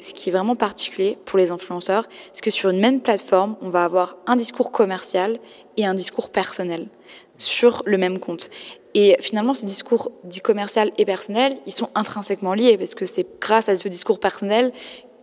Ce 0.00 0.14
qui 0.14 0.30
est 0.30 0.32
vraiment 0.32 0.56
particulier 0.56 1.18
pour 1.26 1.38
les 1.38 1.50
influenceurs, 1.50 2.08
c'est 2.32 2.42
que 2.42 2.50
sur 2.50 2.70
une 2.70 2.80
même 2.80 3.02
plateforme, 3.02 3.56
on 3.60 3.68
va 3.68 3.84
avoir 3.84 4.16
un 4.26 4.36
discours 4.36 4.72
commercial 4.72 5.38
et 5.76 5.84
un 5.84 5.92
discours 5.92 6.30
personnel 6.30 6.88
sur 7.36 7.82
le 7.84 7.98
même 7.98 8.18
compte. 8.18 8.48
Et 8.94 9.18
finalement, 9.20 9.52
ce 9.52 9.66
discours 9.66 10.10
dit 10.24 10.40
commercial 10.40 10.92
et 10.96 11.04
personnel, 11.04 11.58
ils 11.66 11.72
sont 11.72 11.90
intrinsèquement 11.94 12.54
liés 12.54 12.78
parce 12.78 12.94
que 12.94 13.04
c'est 13.04 13.26
grâce 13.38 13.68
à 13.68 13.76
ce 13.76 13.88
discours 13.88 14.18
personnel 14.18 14.72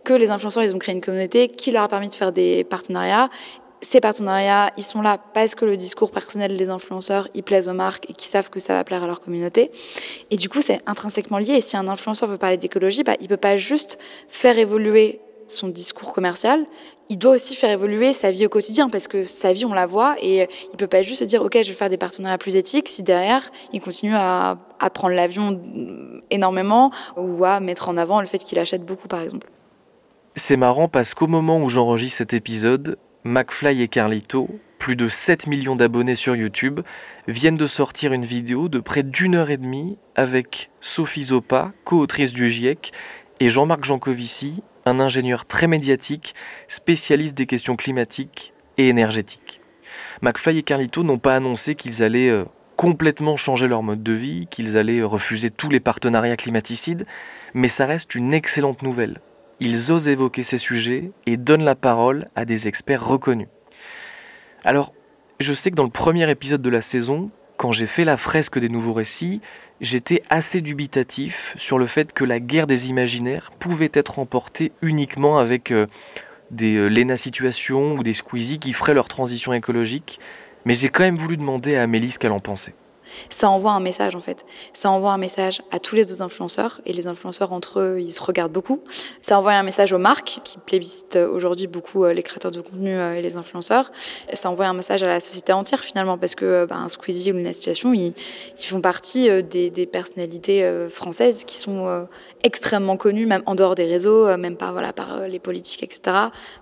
que 0.04 0.14
les 0.14 0.30
influenceurs 0.30 0.62
ils 0.62 0.74
ont 0.74 0.78
créé 0.78 0.94
une 0.94 1.00
communauté 1.00 1.48
qui 1.48 1.72
leur 1.72 1.82
a 1.82 1.88
permis 1.88 2.08
de 2.08 2.14
faire 2.14 2.30
des 2.30 2.62
partenariats. 2.62 3.28
Ces 3.80 4.00
partenariats, 4.00 4.72
ils 4.76 4.82
sont 4.82 5.02
là 5.02 5.18
parce 5.34 5.54
que 5.54 5.64
le 5.64 5.76
discours 5.76 6.10
personnel 6.10 6.56
des 6.56 6.68
influenceurs, 6.68 7.28
ils 7.34 7.42
plaisent 7.42 7.68
aux 7.68 7.74
marques 7.74 8.10
et 8.10 8.12
qui 8.12 8.26
savent 8.26 8.50
que 8.50 8.58
ça 8.58 8.74
va 8.74 8.84
plaire 8.84 9.04
à 9.04 9.06
leur 9.06 9.20
communauté. 9.20 9.70
Et 10.30 10.36
du 10.36 10.48
coup, 10.48 10.60
c'est 10.60 10.80
intrinsèquement 10.86 11.38
lié. 11.38 11.54
Et 11.54 11.60
si 11.60 11.76
un 11.76 11.86
influenceur 11.86 12.28
veut 12.28 12.38
parler 12.38 12.56
d'écologie, 12.56 13.04
bah, 13.04 13.14
il 13.20 13.28
peut 13.28 13.36
pas 13.36 13.56
juste 13.56 13.98
faire 14.26 14.58
évoluer 14.58 15.20
son 15.46 15.68
discours 15.68 16.12
commercial, 16.12 16.66
il 17.08 17.18
doit 17.18 17.32
aussi 17.34 17.54
faire 17.54 17.70
évoluer 17.70 18.12
sa 18.12 18.30
vie 18.30 18.44
au 18.44 18.48
quotidien 18.50 18.90
parce 18.90 19.08
que 19.08 19.24
sa 19.24 19.52
vie, 19.52 19.64
on 19.64 19.72
la 19.72 19.86
voit 19.86 20.16
et 20.20 20.46
il 20.72 20.76
peut 20.76 20.86
pas 20.86 21.02
juste 21.02 21.20
se 21.20 21.24
dire, 21.24 21.42
OK, 21.42 21.54
je 21.54 21.68
vais 21.68 21.76
faire 21.76 21.88
des 21.88 21.96
partenariats 21.96 22.36
plus 22.36 22.56
éthiques 22.56 22.88
si 22.88 23.02
derrière, 23.02 23.50
il 23.72 23.80
continue 23.80 24.14
à 24.14 24.58
prendre 24.92 25.14
l'avion 25.14 25.58
énormément 26.30 26.90
ou 27.16 27.44
à 27.44 27.60
mettre 27.60 27.88
en 27.88 27.96
avant 27.96 28.20
le 28.20 28.26
fait 28.26 28.38
qu'il 28.38 28.58
achète 28.58 28.84
beaucoup, 28.84 29.08
par 29.08 29.22
exemple. 29.22 29.48
C'est 30.34 30.56
marrant 30.56 30.88
parce 30.88 31.14
qu'au 31.14 31.26
moment 31.26 31.60
où 31.60 31.68
j'enregistre 31.68 32.18
cet 32.18 32.32
épisode, 32.32 32.98
McFly 33.24 33.82
et 33.82 33.88
Carlito, 33.88 34.48
plus 34.78 34.94
de 34.94 35.08
7 35.08 35.48
millions 35.48 35.74
d'abonnés 35.74 36.14
sur 36.14 36.36
YouTube, 36.36 36.80
viennent 37.26 37.56
de 37.56 37.66
sortir 37.66 38.12
une 38.12 38.24
vidéo 38.24 38.68
de 38.68 38.78
près 38.78 39.02
d'une 39.02 39.34
heure 39.34 39.50
et 39.50 39.56
demie 39.56 39.98
avec 40.14 40.70
Sophie 40.80 41.24
Zopa, 41.24 41.72
co-autrice 41.84 42.32
du 42.32 42.48
GIEC, 42.48 42.92
et 43.40 43.48
Jean-Marc 43.48 43.84
Jancovici, 43.84 44.62
un 44.86 45.00
ingénieur 45.00 45.46
très 45.46 45.66
médiatique, 45.66 46.34
spécialiste 46.68 47.36
des 47.36 47.46
questions 47.46 47.76
climatiques 47.76 48.54
et 48.78 48.88
énergétiques. 48.88 49.60
McFly 50.22 50.58
et 50.58 50.62
Carlito 50.62 51.02
n'ont 51.02 51.18
pas 51.18 51.34
annoncé 51.34 51.74
qu'ils 51.74 52.04
allaient 52.04 52.30
euh, 52.30 52.44
complètement 52.76 53.36
changer 53.36 53.66
leur 53.66 53.82
mode 53.82 54.04
de 54.04 54.12
vie, 54.12 54.46
qu'ils 54.48 54.76
allaient 54.76 55.02
refuser 55.02 55.50
tous 55.50 55.70
les 55.70 55.80
partenariats 55.80 56.36
climaticides, 56.36 57.04
mais 57.52 57.68
ça 57.68 57.86
reste 57.86 58.14
une 58.14 58.32
excellente 58.32 58.82
nouvelle. 58.82 59.20
Ils 59.60 59.90
osent 59.90 60.08
évoquer 60.08 60.42
ces 60.42 60.58
sujets 60.58 61.10
et 61.26 61.36
donnent 61.36 61.64
la 61.64 61.74
parole 61.74 62.28
à 62.36 62.44
des 62.44 62.68
experts 62.68 63.04
reconnus. 63.04 63.48
Alors, 64.64 64.92
je 65.40 65.52
sais 65.52 65.70
que 65.70 65.76
dans 65.76 65.84
le 65.84 65.90
premier 65.90 66.30
épisode 66.30 66.62
de 66.62 66.70
la 66.70 66.82
saison, 66.82 67.30
quand 67.56 67.72
j'ai 67.72 67.86
fait 67.86 68.04
la 68.04 68.16
fresque 68.16 68.58
des 68.58 68.68
nouveaux 68.68 68.92
récits, 68.92 69.40
j'étais 69.80 70.22
assez 70.30 70.60
dubitatif 70.60 71.54
sur 71.56 71.78
le 71.78 71.86
fait 71.86 72.12
que 72.12 72.24
la 72.24 72.38
guerre 72.38 72.66
des 72.68 72.88
imaginaires 72.88 73.50
pouvait 73.58 73.90
être 73.92 74.16
remportée 74.16 74.72
uniquement 74.80 75.38
avec 75.38 75.72
euh, 75.72 75.86
des 76.50 76.76
euh, 76.76 76.88
Lena 76.88 77.16
Situation 77.16 77.94
ou 77.94 78.02
des 78.02 78.14
Squeezie 78.14 78.58
qui 78.58 78.72
feraient 78.72 78.94
leur 78.94 79.08
transition 79.08 79.52
écologique, 79.52 80.20
mais 80.64 80.74
j'ai 80.74 80.88
quand 80.88 81.02
même 81.02 81.16
voulu 81.16 81.36
demander 81.36 81.76
à 81.76 81.82
Amélie 81.82 82.12
ce 82.12 82.18
qu'elle 82.18 82.32
en 82.32 82.40
pensait 82.40 82.74
ça 83.30 83.50
envoie 83.50 83.72
un 83.72 83.80
message 83.80 84.14
en 84.14 84.20
fait. 84.20 84.44
Ça 84.72 84.90
envoie 84.90 85.12
un 85.12 85.18
message 85.18 85.62
à 85.70 85.78
tous 85.78 85.94
les 85.94 86.10
autres 86.12 86.22
influenceurs 86.22 86.80
et 86.86 86.92
les 86.92 87.06
influenceurs 87.06 87.52
entre 87.52 87.80
eux, 87.80 88.00
ils 88.00 88.12
se 88.12 88.22
regardent 88.22 88.52
beaucoup. 88.52 88.80
Ça 89.22 89.38
envoie 89.38 89.52
un 89.52 89.62
message 89.62 89.92
aux 89.92 89.98
marques 89.98 90.40
qui 90.44 90.58
plébiscitent 90.58 91.16
aujourd'hui 91.16 91.66
beaucoup 91.66 92.04
euh, 92.04 92.12
les 92.12 92.22
créateurs 92.22 92.50
de 92.50 92.60
contenu 92.60 92.96
euh, 92.96 93.14
et 93.14 93.22
les 93.22 93.36
influenceurs. 93.36 93.90
Ça 94.32 94.50
envoie 94.50 94.66
un 94.66 94.74
message 94.74 95.02
à 95.02 95.06
la 95.06 95.20
société 95.20 95.52
entière 95.52 95.82
finalement 95.82 96.18
parce 96.18 96.34
que 96.34 96.66
ben, 96.66 96.88
Squeezie 96.88 97.32
ou 97.32 97.38
une 97.38 97.52
situation, 97.52 97.92
ils, 97.92 98.14
font 98.58 98.80
partie 98.80 99.30
des, 99.42 99.88
personnalités 99.90 100.68
françaises 100.90 101.44
qui 101.44 101.56
sont 101.56 102.06
extrêmement 102.42 102.96
connues, 102.96 103.26
même 103.26 103.42
en 103.46 103.54
dehors 103.54 103.74
des 103.74 103.86
réseaux, 103.86 104.36
même 104.36 104.56
par 104.56 104.72
voilà 104.72 104.92
par 104.92 105.26
les 105.28 105.38
politiques, 105.38 105.82
etc. 105.82 106.16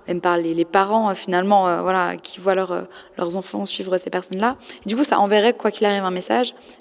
Même 0.06 0.20
par 0.20 0.36
les, 0.36 0.64
parents 0.64 1.14
finalement, 1.14 1.82
voilà, 1.82 2.16
qui 2.16 2.40
voient 2.40 2.54
leur, 2.54 2.86
leurs 3.18 3.36
enfants 3.36 3.64
suivre 3.64 3.96
ces 3.98 4.10
personnes-là. 4.10 4.56
Du 4.86 4.96
coup, 4.96 5.04
ça 5.04 5.18
enverrait 5.18 5.54
quoi 5.54 5.70
qu'il 5.70 5.86
arrive 5.86 6.04
un 6.04 6.10
message 6.10 6.35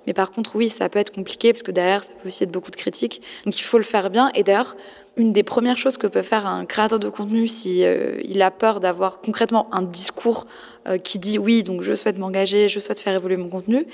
mais 0.07 0.13
par 0.13 0.31
contre, 0.31 0.55
oui, 0.55 0.69
ça 0.69 0.89
peut 0.89 0.99
être 0.99 1.13
compliqué 1.13 1.53
parce 1.53 1.63
que 1.63 1.71
derrière, 1.71 2.03
ça 2.03 2.13
peut 2.13 2.27
aussi 2.27 2.43
être 2.43 2.51
beaucoup 2.51 2.71
de 2.71 2.75
critiques. 2.75 3.21
Donc 3.45 3.57
il 3.57 3.63
faut 3.63 3.77
le 3.77 3.83
faire 3.83 4.09
bien. 4.09 4.31
Et 4.35 4.43
d'ailleurs, 4.43 4.75
une 5.17 5.31
des 5.31 5.43
premières 5.43 5.77
choses 5.77 5.97
que 5.97 6.07
peut 6.07 6.21
faire 6.21 6.45
un 6.45 6.65
créateur 6.65 6.99
de 6.99 7.09
contenu 7.09 7.47
si 7.47 7.83
euh, 7.83 8.21
a 8.39 8.51
peur 8.51 8.79
d'avoir 8.79 9.21
concrètement 9.21 9.73
un 9.73 9.81
discours 9.81 10.45
euh, 10.87 10.97
qui 10.97 11.19
dit 11.19 11.39
oui, 11.39 11.63
donc 11.63 11.81
je 11.81 11.93
souhaite 11.95 12.17
m'engager, 12.17 12.67
je 12.67 12.79
souhaite 12.79 12.99
faire 12.99 13.15
évoluer 13.15 13.37
mon 13.37 13.47
contenu, 13.47 13.85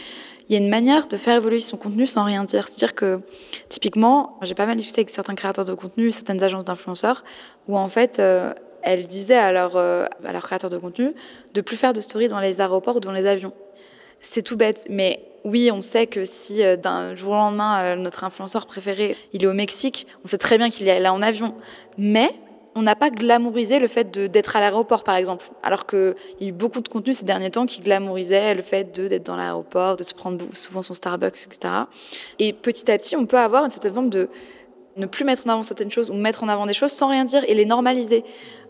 il 0.49 0.53
y 0.53 0.55
a 0.55 0.59
une 0.59 0.69
manière 0.69 1.07
de 1.07 1.17
faire 1.17 1.35
évoluer 1.35 1.59
son 1.59 1.77
contenu 1.77 2.07
sans 2.07 2.23
rien 2.23 2.43
dire. 2.43 2.67
C'est-à-dire 2.67 2.95
que 2.95 3.21
typiquement, 3.69 4.37
j'ai 4.41 4.55
pas 4.55 4.65
mal 4.65 4.77
discuté 4.77 5.01
avec 5.01 5.09
certains 5.09 5.35
créateurs 5.35 5.65
de 5.65 5.73
contenu 5.73 6.11
certaines 6.11 6.43
agences 6.43 6.65
d'influenceurs 6.65 7.23
où 7.67 7.77
en 7.77 7.87
fait 7.87 8.19
euh, 8.19 8.53
elles 8.81 9.07
disaient 9.07 9.35
à 9.37 9.51
leurs 9.51 9.77
à 9.77 10.09
leurs 10.33 10.43
créateurs 10.43 10.71
de 10.71 10.77
contenu 10.77 11.13
de 11.53 11.61
plus 11.61 11.75
faire 11.75 11.93
de 11.93 12.01
stories 12.01 12.29
dans 12.29 12.39
les 12.39 12.61
aéroports 12.61 12.95
ou 12.95 12.99
dans 12.99 13.11
les 13.11 13.27
avions. 13.27 13.53
C'est 14.21 14.43
tout 14.43 14.55
bête, 14.55 14.85
mais 14.89 15.31
oui, 15.43 15.71
on 15.71 15.81
sait 15.81 16.05
que 16.05 16.25
si 16.25 16.63
euh, 16.63 16.75
d'un 16.75 17.15
jour 17.15 17.31
au 17.31 17.35
lendemain, 17.35 17.83
euh, 17.83 17.95
notre 17.95 18.23
influenceur 18.23 18.67
préféré, 18.67 19.17
il 19.33 19.43
est 19.43 19.47
au 19.47 19.53
Mexique, 19.53 20.05
on 20.23 20.27
sait 20.27 20.37
très 20.37 20.59
bien 20.59 20.69
qu'il 20.69 20.87
est 20.87 20.99
là 20.99 21.13
en 21.13 21.21
avion. 21.21 21.55
Mais 21.97 22.29
on 22.75 22.83
n'a 22.83 22.95
pas 22.95 23.09
glamourisé 23.09 23.79
le 23.79 23.87
fait 23.87 24.11
d'être 24.11 24.55
à 24.55 24.59
l'aéroport, 24.59 25.03
par 25.03 25.15
exemple. 25.15 25.49
Alors 25.63 25.87
qu'il 25.87 26.15
y 26.39 26.45
a 26.45 26.47
eu 26.49 26.51
beaucoup 26.51 26.79
de 26.81 26.87
contenu 26.87 27.13
ces 27.13 27.25
derniers 27.25 27.49
temps 27.49 27.65
qui 27.65 27.81
glamourisaient 27.81 28.53
le 28.53 28.61
fait 28.61 28.91
d'être 28.91 29.25
dans 29.25 29.35
l'aéroport, 29.35 29.97
de 29.97 30.03
se 30.03 30.13
prendre 30.13 30.45
souvent 30.53 30.81
son 30.81 30.93
Starbucks, 30.93 31.47
etc. 31.47 31.73
Et 32.39 32.53
petit 32.53 32.89
à 32.89 32.97
petit, 32.97 33.15
on 33.15 33.25
peut 33.25 33.39
avoir 33.39 33.63
une 33.63 33.69
certaine 33.69 33.93
forme 33.93 34.09
de 34.09 34.29
ne 34.97 35.05
plus 35.05 35.25
mettre 35.25 35.47
en 35.47 35.49
avant 35.49 35.61
certaines 35.63 35.91
choses 35.91 36.11
ou 36.11 36.13
mettre 36.13 36.43
en 36.43 36.47
avant 36.47 36.65
des 36.65 36.73
choses 36.73 36.91
sans 36.91 37.09
rien 37.09 37.25
dire 37.25 37.43
et 37.47 37.55
les 37.55 37.65
normaliser. 37.65 38.23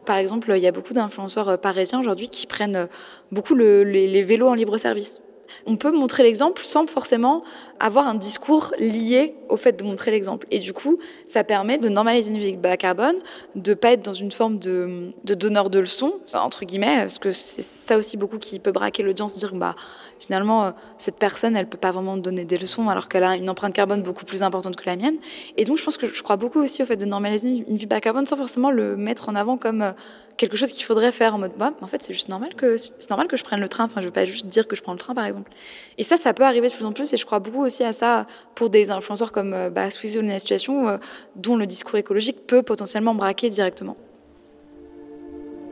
Par 0.06 0.16
exemple, 0.16 0.52
il 0.56 0.64
y 0.64 0.68
a 0.68 0.72
beaucoup 0.72 0.94
d'influenceurs 0.94 1.50
euh, 1.50 1.58
parisiens 1.58 2.00
aujourd'hui 2.00 2.30
qui 2.30 2.48
prennent 2.48 2.88
beaucoup 3.32 3.56
les 3.56 4.24
vélos 4.24 4.48
en 4.48 4.56
libre 4.56 4.78
service 4.78 5.22
on 5.66 5.76
peut 5.78 5.92
montrer 5.92 6.24
l'exemple 6.24 6.64
sans 6.64 6.86
forcément 6.88 7.44
avoir 7.80 8.08
un 8.08 8.16
discours 8.16 8.74
lié 8.78 9.36
au 9.50 9.58
fait 9.58 9.78
de 9.80 9.84
montrer 9.84 10.12
l'exemple. 10.12 10.48
Et 10.52 10.60
du 10.60 10.74
coup, 10.74 11.00
ça 11.26 11.44
permet 11.44 11.78
de 11.78 11.90
normaliser 11.90 12.32
une 12.32 12.38
vie 12.38 12.56
bas 12.56 12.78
carbone, 12.78 13.16
de 13.56 13.74
pas 13.74 13.94
être 13.94 14.04
dans 14.04 14.14
une 14.14 14.32
forme 14.32 14.60
de, 14.60 15.14
donneur 15.24 15.70
de 15.70 15.80
leçons, 15.80 16.14
entre 16.34 16.66
guillemets, 16.66 17.02
parce 17.02 17.20
que 17.20 17.32
c'est 17.32 17.62
ça 17.62 17.98
aussi 17.98 18.18
beaucoup 18.18 18.38
qui 18.38 18.60
peut 18.60 18.72
braquer 18.72 19.04
l'audience, 19.04 19.38
dire 19.38 19.54
bah 19.56 19.76
finalement 20.20 20.66
euh, 20.66 20.72
cette 20.98 21.16
personne, 21.16 21.56
elle 21.56 21.68
peut 21.68 21.78
pas 21.78 21.92
vraiment 21.92 22.18
donner 22.18 22.46
des 22.46 22.58
leçons 22.58 22.90
alors 22.90 23.10
qu'elle 23.10 23.24
a 23.24 23.36
une 23.36 23.50
empreinte 23.50 23.74
carbone 23.74 24.04
beaucoup 24.04 24.26
plus 24.26 24.44
importante 24.44 24.76
que 24.76 24.86
la 24.86 24.96
mienne. 24.96 25.16
Et 25.58 25.66
donc 25.66 25.78
je 25.78 25.84
pense 25.84 25.98
que 25.98 26.08
je 26.08 26.24
crois 26.24 26.38
beaucoup 26.38 26.60
aussi 26.60 26.84
au 26.84 26.86
fait 26.86 26.98
de 26.98 27.06
normaliser 27.06 27.66
une 27.68 27.76
vie 27.76 27.88
bas 27.88 28.00
carbone 28.00 28.26
sans 28.26 28.36
forcément 28.36 28.72
le 28.72 28.96
mettre 28.96 29.30
en 29.30 29.36
avant 29.36 29.58
comme 29.58 29.82
euh, 29.82 29.92
quelque 30.38 30.56
chose 30.56 30.72
qu'il 30.72 30.86
faudrait 30.86 31.12
faire 31.12 31.36
en 31.36 31.40
mode 31.40 31.54
bah 31.58 31.74
en 31.82 31.88
fait 31.88 32.02
c'est 32.02 32.14
juste 32.14 32.30
normal 32.30 32.56
que 32.56 32.78
c'est 32.78 33.10
normal 33.10 33.28
que 33.28 33.38
je 33.38 33.44
prenne 33.44 33.60
le 33.60 33.68
train. 33.68 33.86
Enfin 33.86 34.02
je 34.02 34.06
veux 34.06 34.12
pas 34.12 34.26
juste 34.26 34.48
dire 34.48 34.68
que 34.68 34.76
je 34.76 34.82
prends 34.82 34.94
le 34.94 35.00
train 35.00 35.14
par 35.14 35.26
exemple. 35.26 35.52
Et 35.98 36.04
ça 36.04 36.18
ça 36.18 36.34
peut 36.34 36.44
arriver 36.44 36.70
de 36.70 36.74
plus 36.74 36.86
en 36.86 36.94
plus 36.94 37.12
et 37.14 37.18
je 37.18 37.26
crois 37.26 37.40
beaucoup 37.40 37.64
aussi 37.64 37.84
à 37.84 37.94
ça 37.94 38.28
pour 38.56 38.70
des 38.70 38.92
influenceurs 38.92 39.32
comme 39.32 39.54
euh, 39.54 39.70
bah, 39.70 39.90
Squeezie 39.92 40.20
ou 40.20 40.22
la 40.22 40.40
situation 40.40 40.88
euh, 40.88 40.98
dont 41.36 41.56
le 41.56 41.68
discours 41.68 41.98
écologique 41.98 42.48
peut 42.48 42.64
potentiellement 42.64 43.16
braquer 43.16 43.50
directement. 43.50 43.98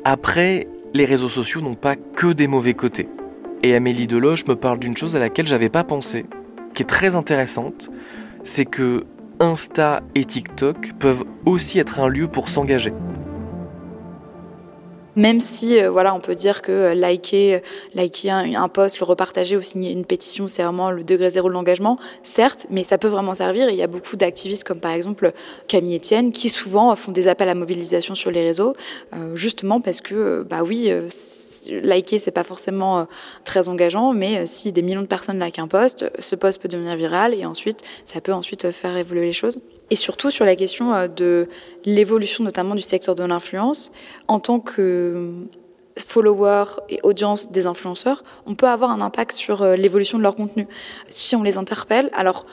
Après, 0.05 0.67
les 0.93 1.05
réseaux 1.05 1.29
sociaux 1.29 1.61
n'ont 1.61 1.75
pas 1.75 1.95
que 1.95 2.31
des 2.33 2.47
mauvais 2.47 2.73
côtés. 2.73 3.07
Et 3.61 3.75
Amélie 3.75 4.07
Deloche 4.07 4.45
me 4.47 4.55
parle 4.55 4.79
d'une 4.79 4.95
chose 4.95 5.15
à 5.15 5.19
laquelle 5.19 5.45
j'avais 5.45 5.69
pas 5.69 5.83
pensé, 5.83 6.25
qui 6.73 6.83
est 6.83 6.85
très 6.85 7.15
intéressante, 7.15 7.89
c'est 8.43 8.65
que 8.65 9.05
Insta 9.41 10.01
et 10.15 10.25
TikTok 10.25 10.93
peuvent 10.99 11.23
aussi 11.45 11.79
être 11.79 11.99
un 11.99 12.07
lieu 12.07 12.27
pour 12.27 12.49
s'engager. 12.49 12.93
Même 15.19 15.41
si, 15.41 15.77
euh, 15.77 15.89
voilà, 15.91 16.15
on 16.15 16.21
peut 16.21 16.33
dire 16.33 16.61
que 16.61 16.71
euh, 16.71 16.93
liker, 16.93 17.59
liker 17.93 18.29
un, 18.31 18.69
post, 18.69 18.99
le 19.01 19.05
repartager 19.05 19.57
ou 19.57 19.61
signer 19.61 19.91
une 19.91 20.05
pétition, 20.05 20.47
c'est 20.47 20.63
vraiment 20.63 20.91
le 20.91 21.03
degré 21.03 21.29
zéro 21.29 21.49
de 21.49 21.53
l'engagement, 21.53 21.99
certes, 22.23 22.67
mais 22.69 22.85
ça 22.85 22.97
peut 22.97 23.09
vraiment 23.09 23.33
servir. 23.33 23.69
il 23.69 23.75
y 23.75 23.81
a 23.81 23.87
beaucoup 23.87 24.15
d'activistes 24.15 24.63
comme 24.63 24.79
par 24.79 24.93
exemple 24.93 25.33
Camille 25.67 25.97
Etienne 25.97 26.31
qui 26.31 26.47
souvent 26.47 26.95
font 26.95 27.11
des 27.11 27.27
appels 27.27 27.49
à 27.49 27.55
mobilisation 27.55 28.15
sur 28.15 28.31
les 28.31 28.43
réseaux, 28.43 28.75
euh, 29.13 29.35
justement 29.35 29.81
parce 29.81 29.99
que, 29.99 30.45
bah 30.49 30.63
oui, 30.63 30.89
liker, 31.69 32.17
c'est 32.17 32.31
pas 32.31 32.45
forcément 32.45 33.05
très 33.43 33.67
engageant, 33.67 34.13
mais 34.13 34.45
si 34.45 34.71
des 34.71 34.81
millions 34.81 35.01
de 35.01 35.07
personnes 35.07 35.41
likent 35.41 35.59
un 35.59 35.67
post, 35.67 36.09
ce 36.17 36.37
post 36.37 36.61
peut 36.61 36.69
devenir 36.69 36.95
viral 36.95 37.33
et 37.33 37.45
ensuite, 37.45 37.81
ça 38.05 38.21
peut 38.21 38.31
ensuite 38.31 38.71
faire 38.71 38.95
évoluer 38.95 39.25
les 39.25 39.33
choses 39.33 39.59
et 39.89 39.95
surtout 39.95 40.31
sur 40.31 40.45
la 40.45 40.55
question 40.55 40.93
euh, 40.93 41.07
de 41.07 41.47
l'évolution 41.85 42.43
notamment 42.43 42.75
du 42.75 42.81
secteur 42.81 43.15
de 43.15 43.23
l'influence. 43.23 43.91
En 44.27 44.39
tant 44.39 44.59
que 44.59 45.31
follower 45.97 46.65
et 46.89 46.99
audience 47.03 47.51
des 47.51 47.65
influenceurs, 47.65 48.23
on 48.45 48.55
peut 48.55 48.67
avoir 48.67 48.91
un 48.91 49.01
impact 49.01 49.33
sur 49.33 49.61
euh, 49.61 49.75
l'évolution 49.75 50.17
de 50.17 50.23
leur 50.23 50.35
contenu. 50.35 50.67
Si 51.07 51.35
on 51.35 51.43
les 51.43 51.57
interpelle, 51.57 52.09
alors 52.13 52.45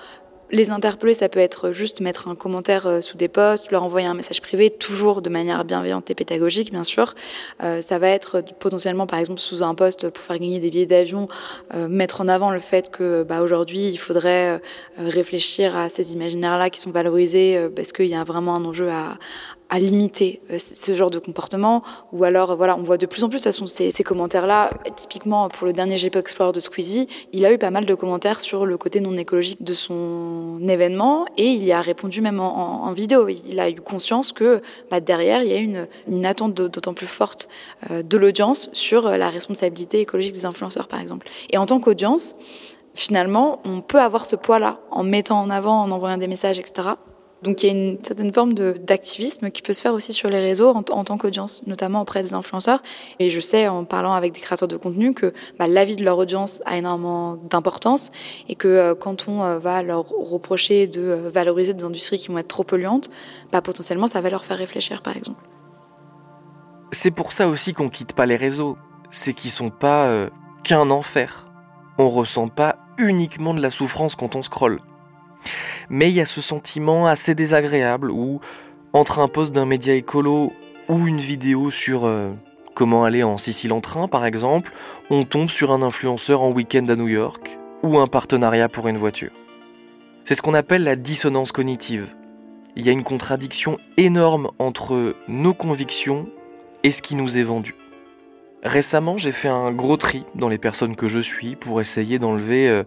les 0.50 0.70
interpeller, 0.70 1.14
ça 1.14 1.28
peut 1.28 1.40
être 1.40 1.72
juste 1.72 2.00
mettre 2.00 2.28
un 2.28 2.34
commentaire 2.34 2.86
euh, 2.86 3.00
sous 3.00 3.16
des 3.16 3.28
posts, 3.28 3.70
leur 3.70 3.82
envoyer 3.82 4.06
un 4.06 4.14
message 4.14 4.40
privé, 4.40 4.70
toujours 4.70 5.22
de 5.22 5.28
manière 5.28 5.64
bienveillante 5.64 6.10
et 6.10 6.14
pédagogique, 6.14 6.70
bien 6.70 6.84
sûr. 6.84 7.14
Euh, 7.62 7.80
ça 7.80 7.98
va 7.98 8.08
être 8.08 8.42
potentiellement, 8.58 9.06
par 9.06 9.18
exemple, 9.18 9.40
sous 9.40 9.62
un 9.62 9.74
post 9.74 10.08
pour 10.10 10.22
faire 10.22 10.38
gagner 10.38 10.60
des 10.60 10.70
billets 10.70 10.86
d'avion, 10.86 11.28
euh, 11.74 11.88
mettre 11.88 12.20
en 12.20 12.28
avant 12.28 12.50
le 12.50 12.60
fait 12.60 12.90
que 12.90 13.24
bah, 13.24 13.42
aujourd'hui, 13.42 13.88
il 13.88 13.96
faudrait 13.96 14.60
réfléchir 14.96 15.76
à 15.76 15.88
ces 15.88 16.12
imaginaires-là 16.12 16.70
qui 16.70 16.80
sont 16.80 16.90
valorisés 16.90 17.68
parce 17.74 17.92
qu'il 17.92 18.06
y 18.06 18.14
a 18.14 18.24
vraiment 18.24 18.54
un 18.54 18.64
enjeu 18.64 18.88
à, 18.90 19.18
à 19.68 19.78
limiter 19.78 20.40
euh, 20.50 20.58
ce 20.58 20.94
genre 20.94 21.10
de 21.10 21.18
comportement. 21.18 21.82
Ou 22.12 22.24
alors 22.24 22.56
voilà 22.56 22.76
on 22.76 22.82
voit 22.82 22.98
de 22.98 23.06
plus 23.06 23.24
en 23.24 23.28
plus 23.28 23.38
de 23.38 23.42
façon 23.42 23.66
ces, 23.66 23.90
ces 23.90 24.04
commentaires 24.04 24.46
là 24.46 24.70
typiquement 24.94 25.48
pour 25.48 25.66
le 25.66 25.72
dernier 25.72 25.96
GP 25.96 26.16
Explorer 26.16 26.52
de 26.52 26.60
Squeezie 26.60 27.08
il 27.32 27.44
a 27.44 27.52
eu 27.52 27.58
pas 27.58 27.70
mal 27.70 27.86
de 27.86 27.94
commentaires 27.94 28.40
sur 28.40 28.66
le 28.66 28.76
côté 28.78 29.00
non 29.00 29.16
écologique 29.16 29.62
de 29.62 29.74
son 29.74 30.60
événement. 30.68 31.26
Et 31.36 31.48
il 31.48 31.64
y 31.64 31.72
a 31.72 31.80
répondu 31.80 32.20
même 32.20 32.40
en, 32.40 32.92
vidéo. 32.92 33.28
Il 33.28 33.60
a 33.60 33.68
eu 33.68 33.74
conscience 33.74 34.32
que 34.32 34.62
bah, 34.90 35.00
derrière 35.00 35.42
il 35.42 35.48
y 35.48 35.52
a 35.52 35.58
une, 35.58 35.86
une 36.08 36.24
attente 36.24 36.54
d'autant 36.54 36.94
plus 36.94 37.06
forte 37.06 37.48
euh, 37.90 38.02
de 38.02 38.16
l'audience 38.16 38.70
sur 38.72 39.08
la 39.08 39.28
responsabilité 39.28 40.00
écologique 40.00 40.34
des 40.34 40.46
influenceurs 40.46 40.88
par 40.88 41.00
exemple. 41.00 41.28
Et 41.50 41.58
en 41.58 41.66
tant 41.66 41.80
qu'audience 41.80 42.36
finalement 42.94 43.60
on 43.64 43.80
peut 43.82 44.00
avoir 44.00 44.24
ce 44.24 44.36
poids 44.36 44.58
là 44.58 44.80
en 44.90 45.02
mettant 45.02 45.40
en 45.40 45.50
avant 45.50 45.82
en 45.82 45.90
envoyant 45.90 46.16
des 46.16 46.28
messages 46.28 46.58
etc 46.58 46.90
donc 47.42 47.62
il 47.62 47.66
y 47.66 47.68
a 47.68 47.72
une 47.72 47.98
certaine 48.02 48.32
forme 48.32 48.54
d'activisme 48.54 49.50
qui 49.50 49.60
peut 49.60 49.74
se 49.74 49.82
faire 49.82 49.92
aussi 49.92 50.12
sur 50.12 50.28
les 50.30 50.40
réseaux 50.40 50.70
en, 50.70 50.82
tant 50.82 51.18
qu'audience, 51.18 51.62
notamment 51.66 52.00
auprès 52.00 52.22
des 52.22 52.32
influenceurs. 52.32 52.82
Et 53.18 53.28
je 53.28 53.40
sais 53.40 53.68
en 53.68 53.84
parlant 53.84 54.14
avec 54.14 54.32
des 54.32 54.40
créateurs 54.40 54.68
de 54.68 54.76
contenu 54.76 55.12
que 55.12 55.32
bah, 55.58 55.66
l'avis 55.66 55.96
de 55.96 56.04
leur 56.04 56.16
audience 56.16 56.62
a 56.64 56.78
énormément 56.78 57.36
d'importance 57.36 58.10
et 58.48 58.54
que 58.54 58.68
euh, 58.68 58.94
quand 58.94 59.28
on 59.28 59.42
euh, 59.42 59.58
va 59.58 59.82
leur 59.82 60.08
reprocher 60.08 60.86
de 60.86 61.02
euh, 61.02 61.30
valoriser 61.30 61.74
des 61.74 61.84
industries 61.84 62.18
qui 62.18 62.28
vont 62.28 62.38
être 62.38 62.48
trop 62.48 62.64
polluantes, 62.64 63.10
bah, 63.52 63.60
potentiellement 63.60 64.06
ça 64.06 64.20
va 64.22 64.30
leur 64.30 64.44
faire 64.44 64.58
réfléchir 64.58 65.02
par 65.02 65.16
exemple. 65.16 65.40
C'est 66.90 67.10
pour 67.10 67.32
ça 67.32 67.48
aussi 67.48 67.74
qu'on 67.74 67.90
quitte 67.90 68.14
pas 68.14 68.26
les 68.26 68.36
réseaux. 68.36 68.76
C'est 69.10 69.34
qu'ils 69.34 69.50
sont 69.50 69.70
pas 69.70 70.28
qu'un 70.64 70.90
enfer. 70.90 71.46
On 71.98 72.08
ressent 72.08 72.48
pas 72.48 72.76
uniquement 72.98 73.54
de 73.54 73.60
la 73.60 73.70
souffrance 73.70 74.14
quand 74.14 74.34
on 74.36 74.42
scrolle. 74.42 74.80
Mais 75.90 76.08
il 76.10 76.14
y 76.14 76.20
a 76.20 76.26
ce 76.26 76.40
sentiment 76.40 77.06
assez 77.06 77.34
désagréable 77.34 78.10
où, 78.10 78.40
entre 78.92 79.18
un 79.18 79.28
post 79.28 79.52
d'un 79.52 79.66
média 79.66 79.94
écolo 79.94 80.52
ou 80.88 81.06
une 81.06 81.20
vidéo 81.20 81.70
sur 81.70 82.06
euh, 82.06 82.32
comment 82.74 83.04
aller 83.04 83.22
en 83.22 83.36
Sicile 83.36 83.72
en 83.72 83.80
train, 83.80 84.08
par 84.08 84.24
exemple, 84.24 84.72
on 85.10 85.24
tombe 85.24 85.50
sur 85.50 85.72
un 85.72 85.82
influenceur 85.82 86.42
en 86.42 86.50
week-end 86.50 86.86
à 86.88 86.96
New 86.96 87.08
York 87.08 87.58
ou 87.82 87.98
un 87.98 88.06
partenariat 88.06 88.68
pour 88.68 88.88
une 88.88 88.98
voiture. 88.98 89.32
C'est 90.24 90.34
ce 90.34 90.42
qu'on 90.42 90.54
appelle 90.54 90.84
la 90.84 90.96
dissonance 90.96 91.52
cognitive. 91.52 92.08
Il 92.74 92.84
y 92.84 92.88
a 92.88 92.92
une 92.92 93.04
contradiction 93.04 93.78
énorme 93.96 94.50
entre 94.58 95.16
nos 95.28 95.54
convictions 95.54 96.28
et 96.82 96.90
ce 96.90 97.00
qui 97.00 97.14
nous 97.14 97.38
est 97.38 97.42
vendu. 97.42 97.74
Récemment, 98.62 99.16
j'ai 99.16 99.32
fait 99.32 99.48
un 99.48 99.72
gros 99.72 99.96
tri 99.96 100.24
dans 100.34 100.48
les 100.48 100.58
personnes 100.58 100.96
que 100.96 101.08
je 101.08 101.20
suis 101.20 101.56
pour 101.56 101.80
essayer 101.80 102.18
d'enlever 102.18 102.68
euh, 102.68 102.82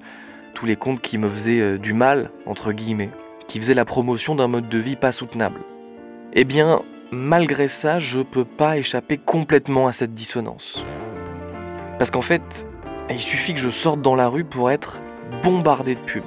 tous 0.54 0.66
les 0.66 0.76
comptes 0.76 1.02
qui 1.02 1.18
me 1.18 1.30
faisaient 1.30 1.60
euh, 1.60 1.78
du 1.78 1.94
mal, 1.94 2.32
entre 2.46 2.72
guillemets, 2.72 3.12
qui 3.48 3.60
faisaient 3.60 3.74
la 3.74 3.86
promotion 3.86 4.36
d'un 4.36 4.48
mode 4.48 4.70
de 4.70 4.78
vie 4.78 4.96
pas 4.96 5.12
soutenable. 5.12 5.62
Eh 6.34 6.44
bien, 6.44 6.82
malgré 7.12 7.68
ça, 7.68 8.00
je 8.00 8.22
peux 8.22 8.46
pas 8.46 8.78
échapper 8.78 9.18
complètement 9.18 9.88
à 9.88 9.92
cette 9.92 10.14
dissonance. 10.14 10.84
Parce 11.98 12.12
qu'en 12.12 12.22
fait, 12.22 12.68
il 13.10 13.20
suffit 13.20 13.54
que 13.54 13.60
je 13.60 13.70
sorte 13.70 14.02
dans 14.02 14.16
la 14.16 14.28
rue 14.28 14.46
pour 14.46 14.72
être 14.72 15.00
bombardé 15.44 15.96
de 15.96 16.00
pubs. 16.00 16.24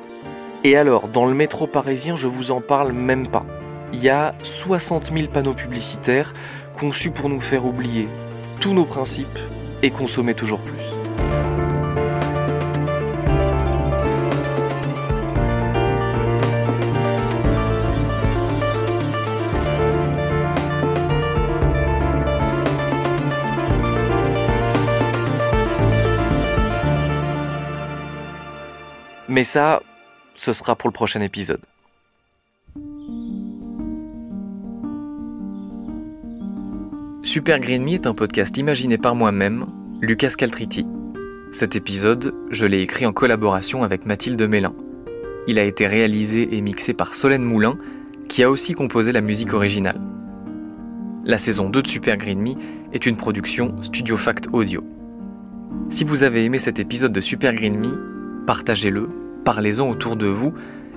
Et 0.65 0.77
alors, 0.77 1.09
dans 1.09 1.27
le 1.27 1.35
métro 1.35 1.67
parisien, 1.67 2.17
je 2.17 2.29
vous 2.29 2.51
en 2.51 2.61
parle 2.61 2.93
même 2.93 3.27
pas. 3.27 3.45
Il 3.93 4.03
y 4.03 4.09
a 4.09 4.35
60 4.43 5.13
000 5.15 5.29
panneaux 5.29 5.55
publicitaires 5.55 6.35
conçus 6.79 7.11
pour 7.11 7.29
nous 7.29 7.41
faire 7.41 7.67
oublier 7.67 8.09
tous 8.61 8.73
nos 8.73 8.85
principes 8.85 9.39
et 9.83 9.91
consommer 9.91 10.35
toujours 10.35 10.61
plus. 10.61 10.83
Mais 29.43 29.45
ça, 29.45 29.83
ce 30.37 30.53
sera 30.53 30.77
pour 30.77 30.89
le 30.89 30.93
prochain 30.93 31.21
épisode. 31.21 31.63
Super 37.25 37.59
Green 37.59 37.83
Me 37.83 37.95
est 37.95 38.07
un 38.07 38.15
podcast 38.15 38.57
imaginé 38.57 38.99
par 38.99 39.17
moi-même, 39.17 39.67
Lucas 40.01 40.35
Caltriti. 40.39 40.87
Cet 41.51 41.75
épisode, 41.75 42.33
je 42.53 42.67
l'ai 42.67 42.83
écrit 42.83 43.05
en 43.05 43.13
collaboration 43.13 43.83
avec 43.83 44.07
Mathilde 44.07 44.41
Mélin. 44.43 44.77
Il 45.49 45.59
a 45.59 45.65
été 45.65 45.89
réalisé 45.89 46.57
et 46.57 46.61
mixé 46.61 46.95
par 46.95 47.13
Solène 47.13 47.43
Moulin, 47.43 47.77
qui 48.29 48.45
a 48.45 48.49
aussi 48.49 48.75
composé 48.75 49.11
la 49.11 49.23
musique 49.23 49.55
originale. 49.55 50.01
La 51.25 51.39
saison 51.39 51.69
2 51.69 51.83
de 51.83 51.89
Super 51.89 52.17
Green 52.17 52.41
Me 52.41 52.53
est 52.93 53.07
une 53.07 53.17
production 53.17 53.75
Studio 53.83 54.17
Fact 54.17 54.47
Audio. 54.53 54.85
Si 55.89 56.05
vous 56.05 56.23
avez 56.23 56.45
aimé 56.45 56.61
cet 56.61 56.79
épisode 56.79 57.11
de 57.11 57.21
Super 57.21 57.53
Green 57.55 57.77
Me, 57.77 58.45
partagez-le 58.47 59.22
parlez-en 59.45 59.89
autour 59.89 60.17
de 60.17 60.27
vous 60.27 60.53